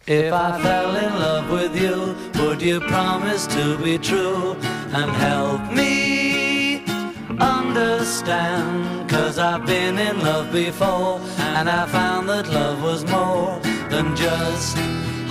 In 0.06 0.30
love 0.30 1.50
with 1.50 1.74
you, 1.82 2.14
and 4.96 5.12
help 5.12 5.62
me 5.74 6.84
understand? 7.40 9.10
Cause 9.10 9.40
I've 9.40 9.66
been 9.66 9.98
in 9.98 10.20
love 10.22 10.52
before 10.52 11.20
and 11.40 11.68
I 11.70 11.88
found 11.88 12.30
that 12.30 12.48
love 12.50 12.82
was 12.84 13.04
more 13.06 13.60
than 13.90 14.16
just 14.16 14.78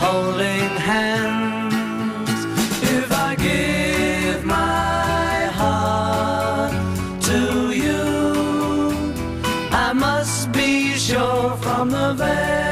holding 0.05 0.71
hands. 0.93 2.41
If 2.83 3.13
I 3.13 3.37
give 3.37 4.45
my 4.45 5.51
heart 5.61 6.73
to 7.29 7.71
you, 7.71 8.03
I 9.71 9.93
must 9.93 10.51
be 10.53 10.95
sure 10.95 11.57
from 11.59 11.91
the 11.91 12.15
very 12.15 12.72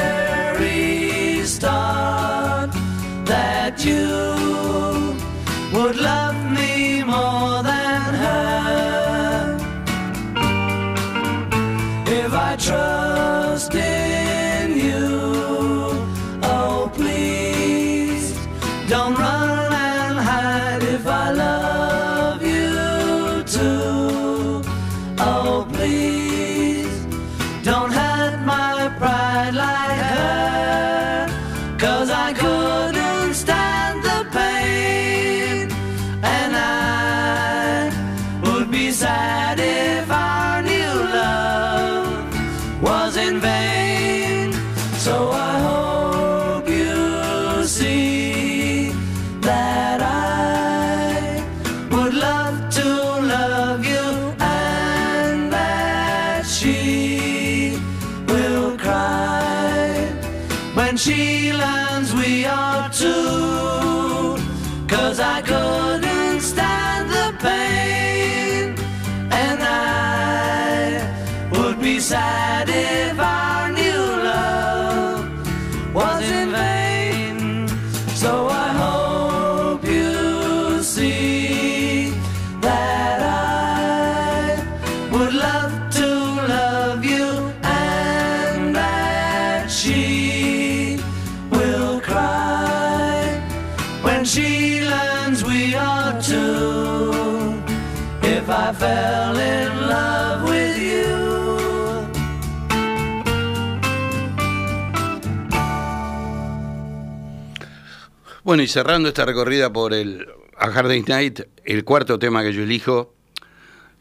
Y 108.60 108.68
cerrando 108.68 109.08
esta 109.08 109.24
recorrida 109.24 109.72
por 109.72 109.94
el 109.94 110.28
A 110.58 110.66
Hard 110.66 110.88
Day's 110.88 111.08
Night, 111.08 111.40
el 111.64 111.82
cuarto 111.82 112.18
tema 112.18 112.42
que 112.42 112.52
yo 112.52 112.62
elijo 112.62 113.14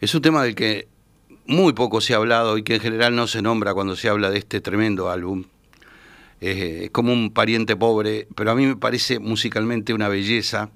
es 0.02 0.14
un 0.14 0.22
tema 0.22 0.44
del 0.44 0.54
que 0.54 0.90
muy 1.46 1.72
poco 1.72 2.02
se 2.02 2.14
ha 2.14 2.18
hablado 2.18 2.58
y 2.58 2.64
que 2.64 2.76
en 2.76 2.82
general 2.82 3.16
no 3.16 3.26
se 3.26 3.42
nombra 3.42 3.74
cuando 3.74 3.96
se 3.96 4.10
habla 4.10 4.30
de 4.30 4.40
este 4.40 4.60
tremendo 4.60 5.10
álbum. 5.10 5.46
Eh, 6.42 6.82
Es 6.84 6.90
como 6.92 7.14
un 7.14 7.32
pariente 7.32 7.78
pobre, 7.78 8.28
pero 8.36 8.52
a 8.52 8.56
mí 8.56 8.66
me 8.66 8.76
parece 8.76 9.20
musicalmente 9.20 9.94
una 9.94 10.10
belleza. 10.10 10.72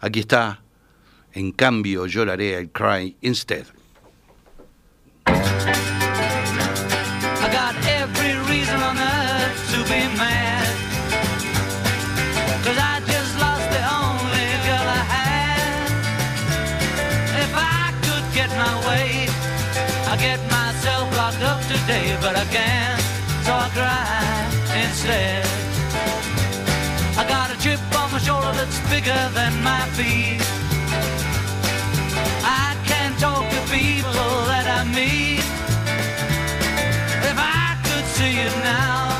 Aquí 0.00 0.18
está, 0.18 0.62
en 1.32 1.52
cambio 1.52 2.06
lloraré, 2.06 2.60
I 2.60 2.68
cry 2.68 3.16
instead. 3.20 3.66
Can't, 22.46 23.00
so 23.44 23.52
I 23.54 23.68
cry 23.70 24.82
instead. 24.82 25.44
I 27.16 27.24
got 27.28 27.54
a 27.54 27.58
chip 27.60 27.80
on 27.94 28.10
my 28.10 28.18
shoulder 28.18 28.52
that's 28.52 28.80
bigger 28.90 29.22
than 29.34 29.52
my 29.62 29.84
feet. 29.98 30.42
I 32.42 32.74
can't 32.86 33.16
talk 33.18 33.44
to 33.48 33.60
people 33.70 34.26
that 34.50 34.66
I 34.66 34.82
meet. 34.90 35.44
If 37.30 37.38
I 37.38 37.78
could 37.86 38.06
see 38.16 38.32
you 38.42 38.50
now, 38.64 39.12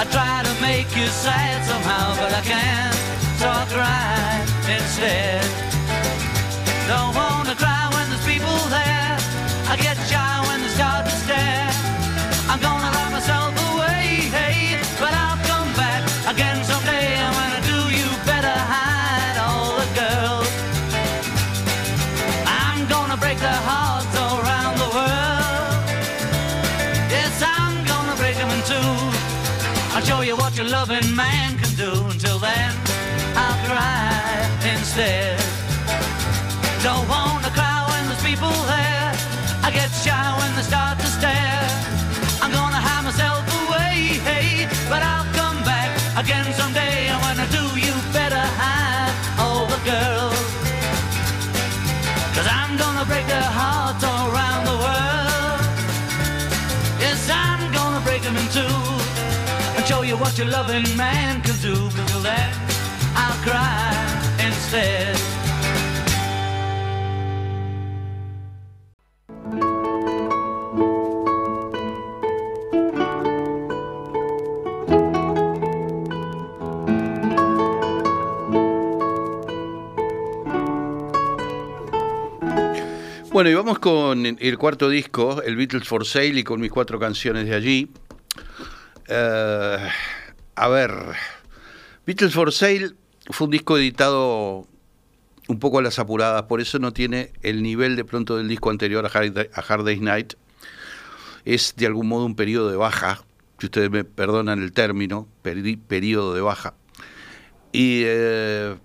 I'd 0.00 0.10
try 0.10 0.42
to 0.42 0.54
make 0.60 0.94
you 0.96 1.06
sad 1.06 1.64
somehow, 1.64 2.16
but 2.20 2.32
I 2.34 2.42
can't, 2.42 2.94
so 3.40 3.46
I 3.48 3.64
cry 3.70 4.42
instead. 4.76 5.42
Don't 6.88 7.14
I'm 12.52 12.60
gonna 12.60 12.90
lock 12.92 13.10
myself 13.12 13.52
away, 13.72 14.28
hey, 14.28 14.76
but 15.00 15.14
I'll 15.14 15.40
come 15.48 15.72
back 15.72 16.04
again 16.28 16.62
someday. 16.62 17.16
And 17.16 17.32
when 17.38 17.50
I 17.58 17.60
do, 17.64 17.78
you 17.98 18.04
better 18.28 18.56
hide 18.74 19.38
all 19.40 19.72
the 19.80 19.88
girls. 19.96 20.50
I'm 22.44 22.86
gonna 22.92 23.16
break 23.16 23.38
their 23.38 23.62
hearts 23.70 24.12
all 24.20 24.36
around 24.44 24.76
the 24.84 24.90
world. 24.92 25.80
Yes, 27.08 27.32
I'm 27.40 27.86
gonna 27.88 28.16
break 28.20 28.36
them 28.36 28.50
in 28.52 28.60
two. 28.68 28.92
I'll 29.96 30.04
show 30.04 30.20
you 30.20 30.36
what 30.36 30.54
your 30.54 30.68
loving 30.68 31.08
man 31.16 31.56
can 31.56 31.72
do. 31.74 31.92
Until 32.12 32.38
then, 32.38 32.70
I'll 33.34 33.60
cry 33.64 34.44
instead. 34.74 35.40
Don't 36.84 37.08
wanna 37.08 37.48
cry 37.56 37.80
when 37.88 38.02
there's 38.08 38.22
people 38.22 38.52
there. 38.68 39.08
I 39.64 39.70
get 39.72 39.88
shy 40.04 40.24
when 40.38 40.54
they 40.54 40.64
start 40.68 40.98
to 40.98 41.06
stare. 41.06 41.81
But 44.92 45.02
I'll 45.02 45.30
come 45.32 45.58
back 45.64 45.88
again 46.22 46.44
someday. 46.52 47.08
And 47.10 47.18
when 47.24 47.36
I 47.44 47.46
do, 47.56 47.64
you 47.86 47.94
better 48.12 48.44
hide 48.60 49.14
all 49.42 49.64
the 49.74 49.80
girls. 49.92 50.44
Cause 52.36 52.48
I'm 52.58 52.72
gonna 52.76 53.06
break 53.12 53.26
their 53.34 53.50
hearts 53.60 54.04
all 54.04 54.24
around 54.32 54.62
the 54.70 54.76
world. 54.84 55.62
Yes, 57.04 57.20
I'm 57.32 57.62
gonna 57.72 58.04
break 58.04 58.20
them 58.26 58.36
in 58.36 58.48
two 58.58 58.76
and 59.76 59.82
show 59.90 60.02
you 60.02 60.16
what 60.22 60.36
your 60.36 60.48
loving 60.58 60.88
man 60.94 61.40
can 61.40 61.56
do. 61.68 61.74
Till 62.08 62.22
then, 62.30 62.50
I'll 63.16 63.40
cry 63.48 63.96
instead. 64.46 65.31
Bueno, 83.42 83.50
y 83.50 83.56
vamos 83.56 83.80
con 83.80 84.24
el 84.24 84.56
cuarto 84.56 84.88
disco, 84.88 85.42
el 85.42 85.56
Beatles 85.56 85.88
for 85.88 86.06
Sale, 86.06 86.28
y 86.38 86.44
con 86.44 86.60
mis 86.60 86.70
cuatro 86.70 87.00
canciones 87.00 87.46
de 87.46 87.56
allí. 87.56 87.90
Eh, 89.08 89.88
a 90.54 90.68
ver, 90.68 90.92
Beatles 92.06 92.32
for 92.32 92.52
Sale 92.52 92.92
fue 93.30 93.46
un 93.46 93.50
disco 93.50 93.76
editado 93.76 94.68
un 95.48 95.58
poco 95.58 95.80
a 95.80 95.82
las 95.82 95.98
apuradas, 95.98 96.44
por 96.44 96.60
eso 96.60 96.78
no 96.78 96.92
tiene 96.92 97.32
el 97.42 97.64
nivel 97.64 97.96
de 97.96 98.04
pronto 98.04 98.36
del 98.36 98.46
disco 98.46 98.70
anterior 98.70 99.04
a 99.04 99.08
Hard, 99.08 99.84
Day's 99.84 100.00
Night. 100.00 100.34
Es 101.44 101.74
de 101.74 101.86
algún 101.86 102.06
modo 102.06 102.24
un 102.26 102.36
periodo 102.36 102.70
de 102.70 102.76
baja, 102.76 103.24
si 103.58 103.66
ustedes 103.66 103.90
me 103.90 104.04
perdonan 104.04 104.62
el 104.62 104.70
término, 104.70 105.26
peri- 105.42 105.80
periodo 105.80 106.32
de 106.32 106.42
baja. 106.42 106.74
Y 107.72 108.02
eh, 108.04 108.76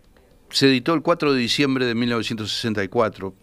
se 0.49 0.65
editó 0.65 0.95
el 0.95 1.03
4 1.03 1.33
de 1.33 1.39
diciembre 1.41 1.85
de 1.85 1.93
1964. 1.93 3.35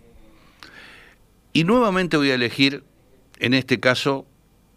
Y 1.57 1.62
nuevamente 1.62 2.16
voy 2.16 2.32
a 2.32 2.34
elegir, 2.34 2.82
en 3.38 3.55
este 3.55 3.78
caso, 3.78 4.26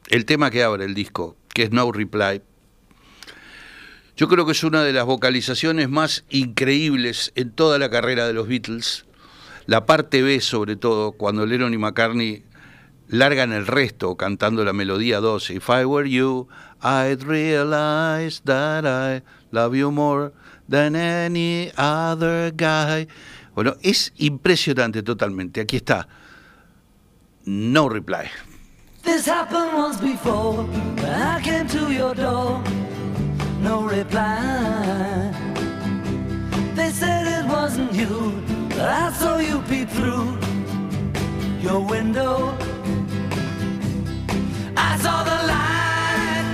el 0.10 0.26
tema 0.26 0.52
que 0.52 0.62
abre 0.62 0.86
el 0.86 0.94
disco, 0.94 1.36
que 1.56 1.64
es 1.64 1.72
No 1.72 1.92
Reply. 1.92 2.44
Yo 4.16 4.28
creo 4.28 4.46
que 4.46 4.52
es 4.52 4.64
una 4.64 4.84
de 4.84 4.94
las 4.94 5.06
vocalizaciones 5.06 5.90
más 5.90 6.24
increíbles 6.30 7.32
en 7.34 7.50
toda 7.50 7.80
la 7.80 7.90
carrera 7.90 8.28
de 8.28 8.34
los 8.34 8.48
Beatles. 8.48 9.06
La 9.66 9.88
parte 9.88 10.22
B, 10.22 10.40
sobre 10.40 10.76
todo, 10.76 11.14
cuando 11.14 11.48
Lennon 11.48 11.74
y 11.74 11.80
McCartney 11.80 12.44
largan 13.08 13.54
el 13.54 13.66
resto 13.66 14.16
cantando 14.16 14.64
la 14.64 14.72
melodía 14.72 15.20
12. 15.20 15.56
If 15.56 15.70
I 15.70 15.84
were 15.84 16.08
you, 16.08 16.48
I'd 16.84 17.24
realize 17.24 18.40
that 18.46 18.86
I 18.86 19.24
love 19.50 19.76
you 19.76 19.90
more 19.90 20.32
than 20.70 20.96
any 20.96 21.72
other 21.76 22.54
guy. 22.56 23.08
Bueno, 23.56 23.78
es 23.82 24.14
impresionante 24.18 25.02
totalmente. 25.02 25.62
Aquí 25.62 25.78
está. 25.78 26.08
No 27.50 27.88
reply. 27.88 28.30
This 29.04 29.26
happened 29.26 29.72
once 29.74 30.02
before. 30.02 30.68
I 31.00 31.40
came 31.42 31.66
to 31.70 31.94
your 31.94 32.14
door, 32.14 32.62
no 33.62 33.84
reply. 33.84 35.32
They 36.76 36.90
said 36.90 37.26
it 37.26 37.46
wasn't 37.50 37.94
you, 37.94 38.44
but 38.68 38.90
I 38.90 39.14
saw 39.14 39.38
you 39.38 39.62
peep 39.70 39.88
through 39.88 40.38
your 41.62 41.80
window. 41.86 42.54
I 44.76 44.98
saw 44.98 45.24
the 45.24 45.40
light. 45.48 46.48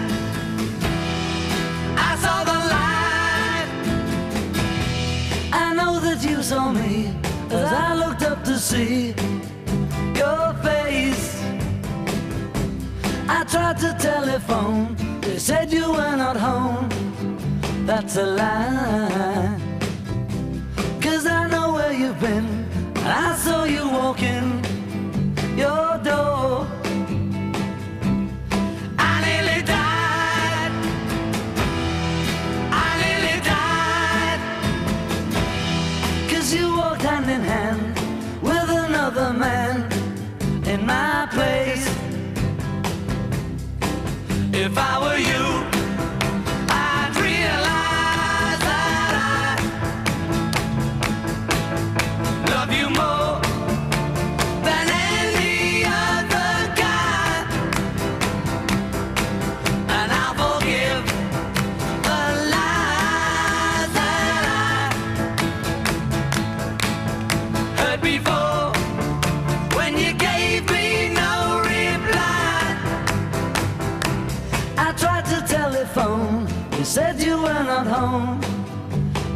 I 1.98 2.16
saw 2.22 2.44
the 2.44 2.60
light. 2.76 3.70
I 5.52 5.74
know 5.74 6.00
that 6.02 6.24
you 6.24 6.44
saw 6.44 6.72
me 6.72 7.16
as 7.50 7.74
I 7.74 7.96
looked 7.96 8.22
up 8.22 8.44
to 8.44 8.60
see 8.60 9.16
your 10.16 10.54
face. 10.62 10.83
I 13.44 13.46
tried 13.46 13.78
to 13.80 13.94
telephone, 14.00 14.96
they 15.20 15.38
said 15.38 15.70
you 15.70 15.92
were 15.92 16.16
not 16.16 16.38
home. 16.38 16.88
That's 17.86 18.16
a 18.16 18.26
lie. 18.26 19.60
Cause 21.02 21.28
I 21.28 21.50
know 21.50 21.74
where 21.74 21.92
you've 21.92 22.18
been, 22.22 22.46
and 22.96 23.10
I 23.28 23.36
saw 23.36 23.66
you 23.66 23.90
walking 23.90 24.64
your 25.58 25.98
door. 26.10 26.66
I 28.98 29.14
nearly 29.28 29.62
died. 29.66 30.72
I 32.72 32.90
nearly 33.04 33.42
died. 33.52 34.40
Cause 36.32 36.54
you 36.56 36.78
walked 36.78 37.02
hand 37.02 37.30
in 37.30 37.42
hand 37.42 38.00
with 38.42 38.70
another 38.70 39.34
man 39.34 39.92
in 40.66 40.86
my 40.86 41.28
place. 41.30 42.03
If 44.56 44.78
I 44.78 45.00
were 45.00 45.18
you, 45.18 45.53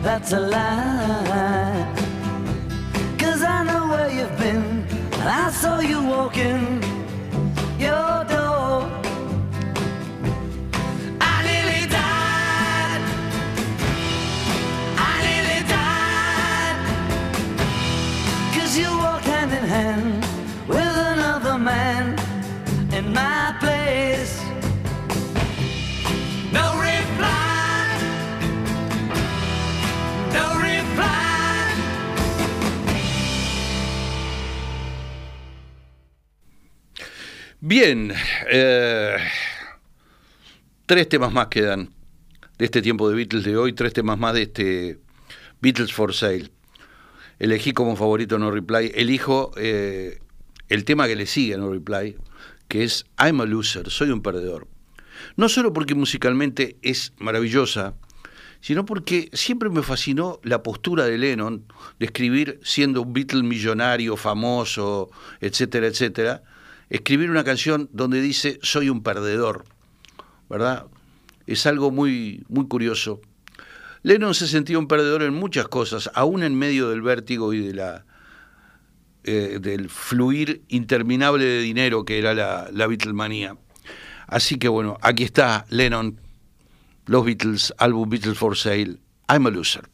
That's 0.08 0.32
a 0.32 0.39
lie. 0.39 1.86
Cause 3.20 3.43
I 3.43 3.66
know 3.66 3.89
where 3.89 4.10
you've 4.10 4.38
been, 4.38 4.64
and 5.20 5.30
I 5.43 5.49
saw 5.49 5.82
you 5.82 6.01
walking 6.01 6.86
Bien, 37.70 38.13
eh, 38.49 39.18
tres 40.86 41.09
temas 41.09 41.34
más 41.34 41.47
quedan 41.47 41.89
de 42.57 42.63
este 42.63 42.82
tiempo 42.82 43.09
de 43.09 43.15
Beatles 43.18 43.43
de 43.43 43.57
hoy, 43.57 43.74
tres 43.74 43.91
temas 43.91 44.18
más 44.18 44.34
de 44.36 44.43
este 44.43 44.99
Beatles 45.59 45.91
for 45.91 46.13
Sale. 46.13 46.49
Elegí 47.39 47.74
como 47.74 47.97
favorito 47.97 48.39
No 48.39 48.51
Reply, 48.51 48.93
elijo 48.95 49.51
eh, 49.57 50.20
el 50.70 50.86
tema 50.86 51.07
que 51.07 51.18
le 51.18 51.26
sigue 51.26 51.55
a 51.55 51.57
No 51.57 51.70
Reply, 51.70 52.15
que 52.70 52.86
es 52.86 53.05
I'm 53.20 53.41
a 53.41 53.45
Loser, 53.45 53.89
soy 53.89 54.11
un 54.11 54.22
perdedor. 54.22 54.70
No 55.36 55.49
solo 55.49 55.74
porque 55.74 55.93
musicalmente 55.93 56.78
es 56.82 57.11
maravillosa, 57.18 57.95
sino 58.61 58.86
porque 58.86 59.30
siempre 59.34 59.68
me 59.68 59.84
fascinó 59.84 60.39
la 60.41 60.63
postura 60.63 61.03
de 61.03 61.18
Lennon 61.18 61.65
de 61.99 62.05
escribir 62.05 62.61
siendo 62.63 63.01
un 63.01 63.11
Beatle 63.11 63.43
millonario, 63.43 64.15
famoso, 64.15 65.11
etcétera, 65.41 65.88
etcétera, 65.88 66.43
escribir 66.89 67.29
una 67.29 67.43
canción 67.43 67.89
donde 67.91 68.21
dice 68.21 68.59
soy 68.61 68.89
un 68.89 69.03
perdedor, 69.03 69.65
¿verdad? 70.49 70.85
Es 71.45 71.65
algo 71.65 71.91
muy, 71.91 72.43
muy 72.49 72.67
curioso. 72.67 73.21
Lennon 74.03 74.35
se 74.35 74.47
sentía 74.47 74.79
un 74.79 74.88
perdedor 74.88 75.23
en 75.23 75.33
muchas 75.33 75.67
cosas, 75.67 76.09
aún 76.13 76.43
en 76.43 76.55
medio 76.57 76.89
del 76.89 77.01
vértigo 77.01 77.53
y 77.53 77.65
de 77.65 77.73
la, 77.73 78.05
eh, 79.23 79.59
del 79.61 79.89
fluir 79.89 80.61
interminable 80.67 81.45
de 81.45 81.61
dinero 81.61 82.05
que 82.05 82.19
era 82.19 82.33
la, 82.33 82.69
la 82.71 82.88
Beatlemanía. 82.88 83.57
Así 84.27 84.57
que 84.57 84.67
bueno, 84.67 84.97
aquí 85.01 85.23
está 85.23 85.65
Lennon, 85.69 86.19
los 87.05 87.25
Beatles, 87.25 87.73
álbum 87.77 88.09
Beatles 88.09 88.38
for 88.38 88.55
Sale, 88.55 88.97
I'm 89.29 89.47
a 89.47 89.49
Loser. 89.49 89.89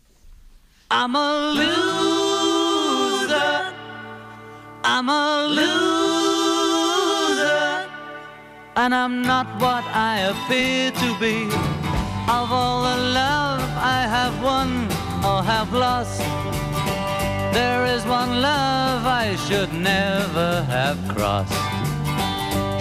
I'm 0.96 1.16
a 1.16 1.54
loser. 1.56 3.36
I'm 4.84 5.10
a 5.10 5.48
loser. 5.50 6.03
And 8.76 8.96
I'm 8.96 9.22
not 9.22 9.46
what 9.62 9.84
I 9.94 10.22
appear 10.32 10.90
to 10.90 11.20
be. 11.20 11.46
Of 12.28 12.52
all 12.52 12.82
the 12.82 12.98
love 13.14 13.62
I 13.78 14.08
have 14.08 14.42
won 14.42 14.86
or 15.24 15.44
have 15.44 15.72
lost, 15.72 16.20
there 17.54 17.86
is 17.86 18.04
one 18.06 18.42
love 18.42 19.06
I 19.06 19.36
should 19.46 19.72
never 19.74 20.64
have 20.64 20.98
crossed. 21.08 21.54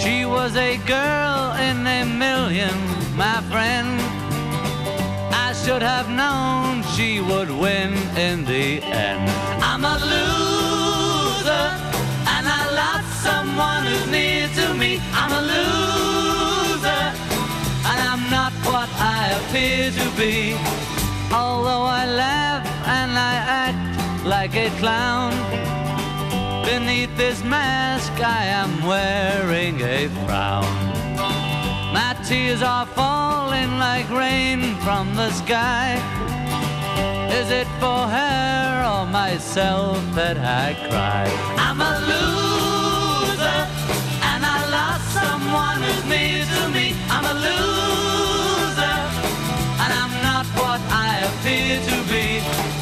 She 0.03 0.25
was 0.25 0.57
a 0.57 0.79
girl 0.87 1.53
in 1.69 1.87
a 1.87 2.05
million, 2.07 2.75
my 3.15 3.43
friend. 3.51 4.01
I 5.47 5.53
should 5.63 5.83
have 5.83 6.09
known 6.09 6.83
she 6.97 7.21
would 7.21 7.51
win 7.51 7.93
in 8.17 8.47
the 8.47 8.83
end. 8.83 9.29
I'm 9.63 9.85
a 9.85 9.99
loser, 9.99 10.42
someone 13.29 13.85
who's 13.87 14.07
near 14.11 14.49
to 14.59 14.75
me. 14.75 14.91
I'm 15.21 15.33
a 15.41 15.43
loser, 15.53 17.05
and 17.91 18.01
I'm 18.13 18.25
not 18.39 18.53
what 18.71 18.91
I 19.19 19.21
appear 19.39 19.91
to 20.01 20.07
be. 20.23 20.37
Although 21.33 21.87
I 22.01 22.05
laugh 22.07 22.65
and 22.99 23.13
I 23.33 23.35
act 23.65 24.25
like 24.35 24.55
a 24.67 24.69
clown. 24.81 25.33
Beneath 26.65 27.15
this 27.17 27.43
mask 27.45 28.13
I 28.21 28.45
am 28.63 28.73
wearing 28.93 29.81
a 29.81 30.09
frown. 30.25 30.75
My 31.99 32.13
tears 32.29 32.63
are 32.63 32.87
falling 32.87 33.71
like 33.79 34.09
rain 34.11 34.61
from 34.85 35.15
the 35.15 35.31
sky. 35.31 35.89
Is 37.41 37.51
it 37.51 37.69
for 37.81 38.01
her 38.17 38.85
or 38.93 39.07
myself 39.07 39.99
that 40.15 40.37
I 40.65 40.67
cry? 40.89 41.27
I'm 41.67 41.81
a 41.81 41.95
loser, 42.09 42.52
someone 45.53 45.83
who's 45.83 46.05
near 46.07 46.45
to 46.45 46.69
me. 46.71 46.95
I'm 47.11 47.25
a 47.25 47.35
loser, 47.45 48.99
and 49.83 49.91
I'm 50.01 50.15
not 50.23 50.47
what 50.57 50.81
I 50.91 51.11
appear 51.29 51.81
to 51.89 51.97
be. 52.11 52.82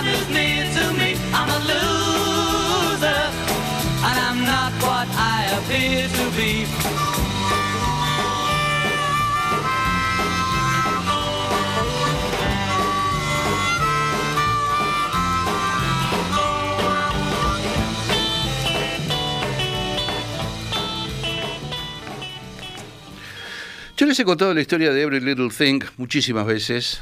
Yo 23.97 24.07
les 24.07 24.19
he 24.19 24.25
contado 24.25 24.53
la 24.53 24.61
historia 24.61 24.91
de 24.91 25.01
Every 25.03 25.19
Little 25.19 25.49
Thing 25.49 25.81
muchísimas 25.97 26.47
veces. 26.47 27.01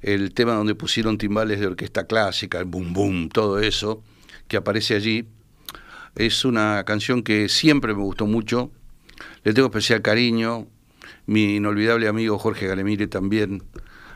El 0.00 0.32
tema 0.34 0.54
donde 0.54 0.76
pusieron 0.76 1.18
timbales 1.18 1.58
de 1.58 1.66
orquesta 1.66 2.06
clásica, 2.06 2.58
el 2.58 2.64
boom 2.64 2.92
boom, 2.92 3.28
todo 3.28 3.58
eso 3.58 4.04
que 4.46 4.56
aparece 4.56 4.94
allí. 4.94 5.26
Es 6.14 6.44
una 6.44 6.84
canción 6.84 7.22
que 7.22 7.48
siempre 7.48 7.94
me 7.94 8.02
gustó 8.02 8.26
mucho. 8.26 8.70
Le 9.44 9.54
tengo 9.54 9.68
especial 9.68 10.02
cariño. 10.02 10.66
Mi 11.26 11.56
inolvidable 11.56 12.08
amigo 12.08 12.38
Jorge 12.38 12.66
Galemire 12.66 13.06
también 13.06 13.62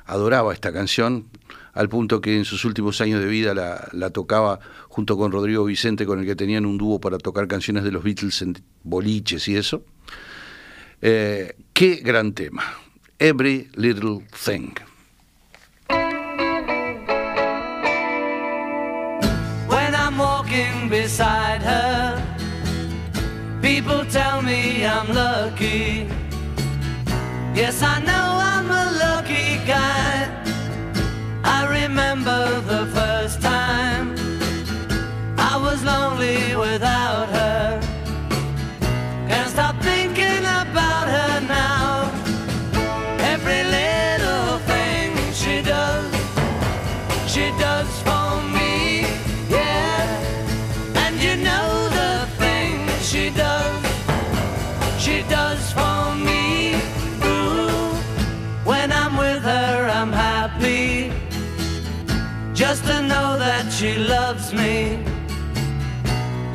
adoraba 0.04 0.52
esta 0.52 0.72
canción, 0.72 1.26
al 1.72 1.88
punto 1.88 2.20
que 2.20 2.36
en 2.36 2.44
sus 2.44 2.64
últimos 2.64 3.00
años 3.00 3.20
de 3.20 3.26
vida 3.26 3.54
la, 3.54 4.10
tocaba 4.10 4.60
junto 4.88 5.16
con 5.16 5.32
Rodrigo 5.32 5.64
Vicente, 5.64 6.06
con 6.06 6.20
el 6.20 6.26
que 6.26 6.36
tenían 6.36 6.64
un 6.64 6.78
dúo 6.78 7.00
para 7.00 7.18
tocar 7.18 7.48
canciones 7.48 7.84
de 7.84 7.92
los 7.92 8.04
Beatles 8.04 8.40
en 8.42 8.56
boliches 8.84 9.48
y 9.48 9.56
eso. 9.56 9.84
Eh, 11.02 11.56
qué 11.72 11.96
gran 11.96 12.32
tema. 12.32 12.62
Every 13.18 13.68
Little 13.74 14.26
Thing. 14.44 14.85
Beside 20.88 21.62
her, 21.62 22.22
people 23.60 24.04
tell 24.06 24.42
me 24.42 24.84
I'm 24.84 25.08
lucky. 25.12 26.08
Yes, 27.54 27.82
I 27.82 28.00
know 28.00 28.28
I'm 28.52 28.70
a 28.70 28.86
lucky 29.04 29.56
guy. 29.66 30.28
I 31.44 31.66
remember 31.80 32.60
the 32.62 32.86
first 32.94 33.40
time 33.40 34.14
I 35.38 35.56
was 35.56 35.82
lonely 35.84 36.56
without 36.56 37.28
her. 37.30 37.35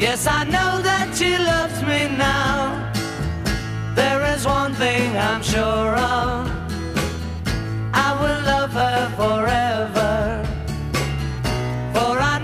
Yes, 0.01 0.25
I 0.25 0.45
know 0.45 0.81
that 0.81 1.15
she 1.15 1.37
loves 1.37 1.79
me 1.83 2.17
now. 2.17 2.91
There 3.93 4.25
is 4.33 4.47
one 4.47 4.73
thing 4.73 5.15
I'm 5.15 5.43
sure 5.43 5.93
of. 5.95 6.49
I 7.93 8.09
will 8.19 8.41
love 8.53 8.71
her 8.71 9.01
forever. 9.15 10.43
For 11.93 12.17
I 12.17 12.40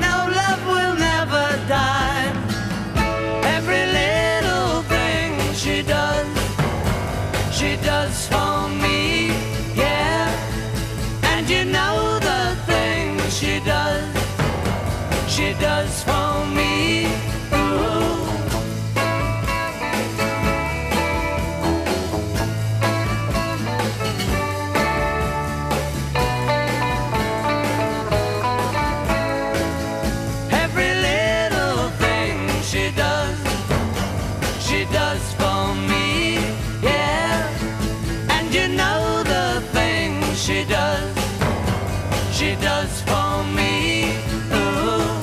does 42.62 43.01
for 43.01 43.43
me. 43.55 44.12
Ooh. 44.51 45.18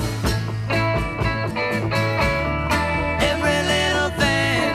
Every 3.21 3.59
little 3.73 4.11
thing, 4.19 4.73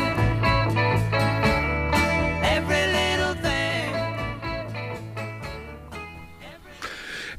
every 2.43 2.85
little 2.93 3.35
thing. 3.35 3.93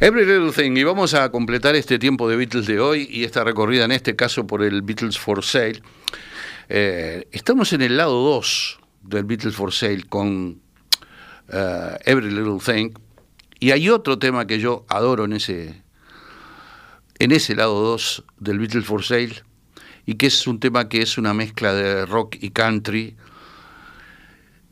Every 0.01 0.25
Little 0.25 0.53
Thing. 0.53 0.77
Y 0.77 0.85
vamos 0.85 1.12
a 1.14 1.31
completar 1.31 1.77
este 1.77 1.99
tiempo 1.99 2.29
de 2.29 2.37
Beatles 2.37 2.66
de 2.66 2.81
hoy 2.81 3.07
y 3.11 3.25
esta 3.25 3.45
recorrida 3.45 3.85
en 3.85 3.93
este 3.93 4.16
caso 4.16 4.47
por 4.47 4.62
el 4.62 4.83
Beatles 4.83 5.18
for 5.18 5.45
Sale. 5.45 5.83
Eh, 6.68 7.29
estamos 7.33 7.73
en 7.73 7.83
el 7.83 7.97
lado 7.97 8.23
2 8.23 8.79
del 9.03 9.25
Beatles 9.25 9.55
for 9.55 9.73
Sale 9.73 10.05
con 10.09 10.61
eh, 11.53 11.99
Every 12.05 12.31
Little 12.31 12.59
Thing. 12.64 12.95
Y 13.63 13.73
hay 13.73 13.91
otro 13.91 14.19
tema 14.19 14.47
que 14.47 14.59
yo 14.59 14.87
adoro 14.89 15.27
en 15.27 15.35
ese, 15.35 15.83
en 17.19 17.31
ese 17.31 17.55
lado 17.55 17.79
2 17.83 18.25
del 18.39 18.59
Beatles 18.59 18.87
for 18.87 19.05
Sale 19.05 19.43
y 20.07 20.15
que 20.15 20.29
es 20.29 20.47
un 20.47 20.59
tema 20.59 20.89
que 20.89 21.03
es 21.03 21.19
una 21.19 21.35
mezcla 21.35 21.75
de 21.75 22.07
rock 22.07 22.37
y 22.41 22.51
country 22.51 23.17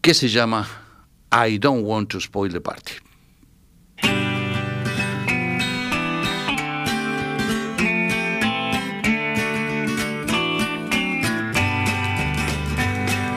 que 0.01 0.15
se 0.15 0.29
llama 0.29 0.67
I 1.31 1.59
Don't 1.59 1.85
Want 1.85 2.09
to 2.13 2.21
Spoil 2.21 2.51
the 2.51 2.63
Party. 2.63 2.95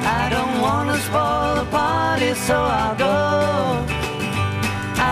I 0.04 0.30
don't 0.30 0.62
wanna 0.62 0.98
spoil 0.98 1.56
the 1.56 1.66
party, 1.70 2.34
so 2.36 2.56
I'll 2.56 2.96
go. 2.96 3.51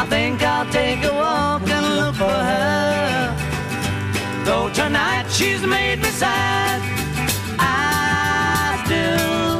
I 0.00 0.06
think 0.06 0.40
I'll 0.44 0.70
take 0.70 1.02
a 1.02 1.12
walk 1.12 1.68
and 1.68 1.96
look 1.96 2.14
for 2.14 2.38
her. 2.52 3.34
Though 4.44 4.70
tonight 4.72 5.26
she's 5.28 5.60
made 5.66 5.98
me 6.00 6.10
sad, 6.10 6.80
I 7.58 8.80
still 8.84 9.56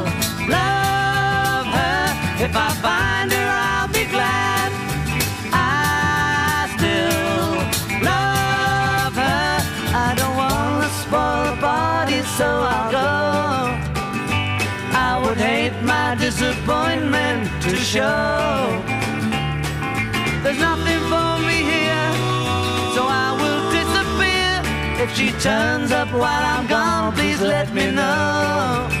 love 0.47 1.67
her. 1.79 2.45
If 2.45 2.55
I 2.55 2.69
find 2.85 3.29
her, 3.33 3.49
I'll 3.67 3.89
be 3.89 4.05
glad. 4.05 4.71
I 5.51 6.71
still 6.77 7.51
love 8.09 9.13
her. 9.23 9.59
I 9.93 10.09
don't 10.15 10.37
wanna 10.37 10.89
spoil 11.03 11.43
the 11.51 11.57
party, 11.59 12.21
so 12.37 12.47
I'll 12.47 12.91
go. 12.99 13.11
I 14.95 15.21
would 15.21 15.37
hate 15.37 15.75
my 15.83 16.15
disappointment 16.15 17.61
to 17.63 17.75
show. 17.75 18.88
If 25.09 25.15
she 25.17 25.31
turns 25.41 25.91
up 25.91 26.11
while 26.11 26.23
I'm 26.23 26.67
gone, 26.67 27.13
please 27.13 27.41
let 27.41 27.73
me 27.73 27.89
know. 27.89 28.98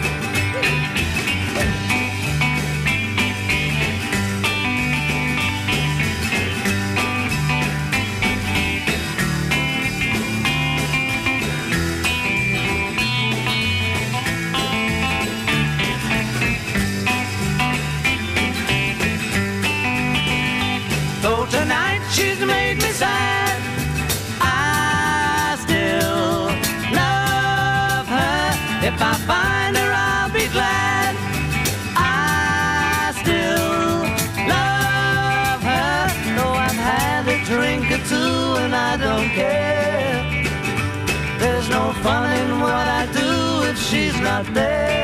Not 44.43 44.53
there. 44.53 44.98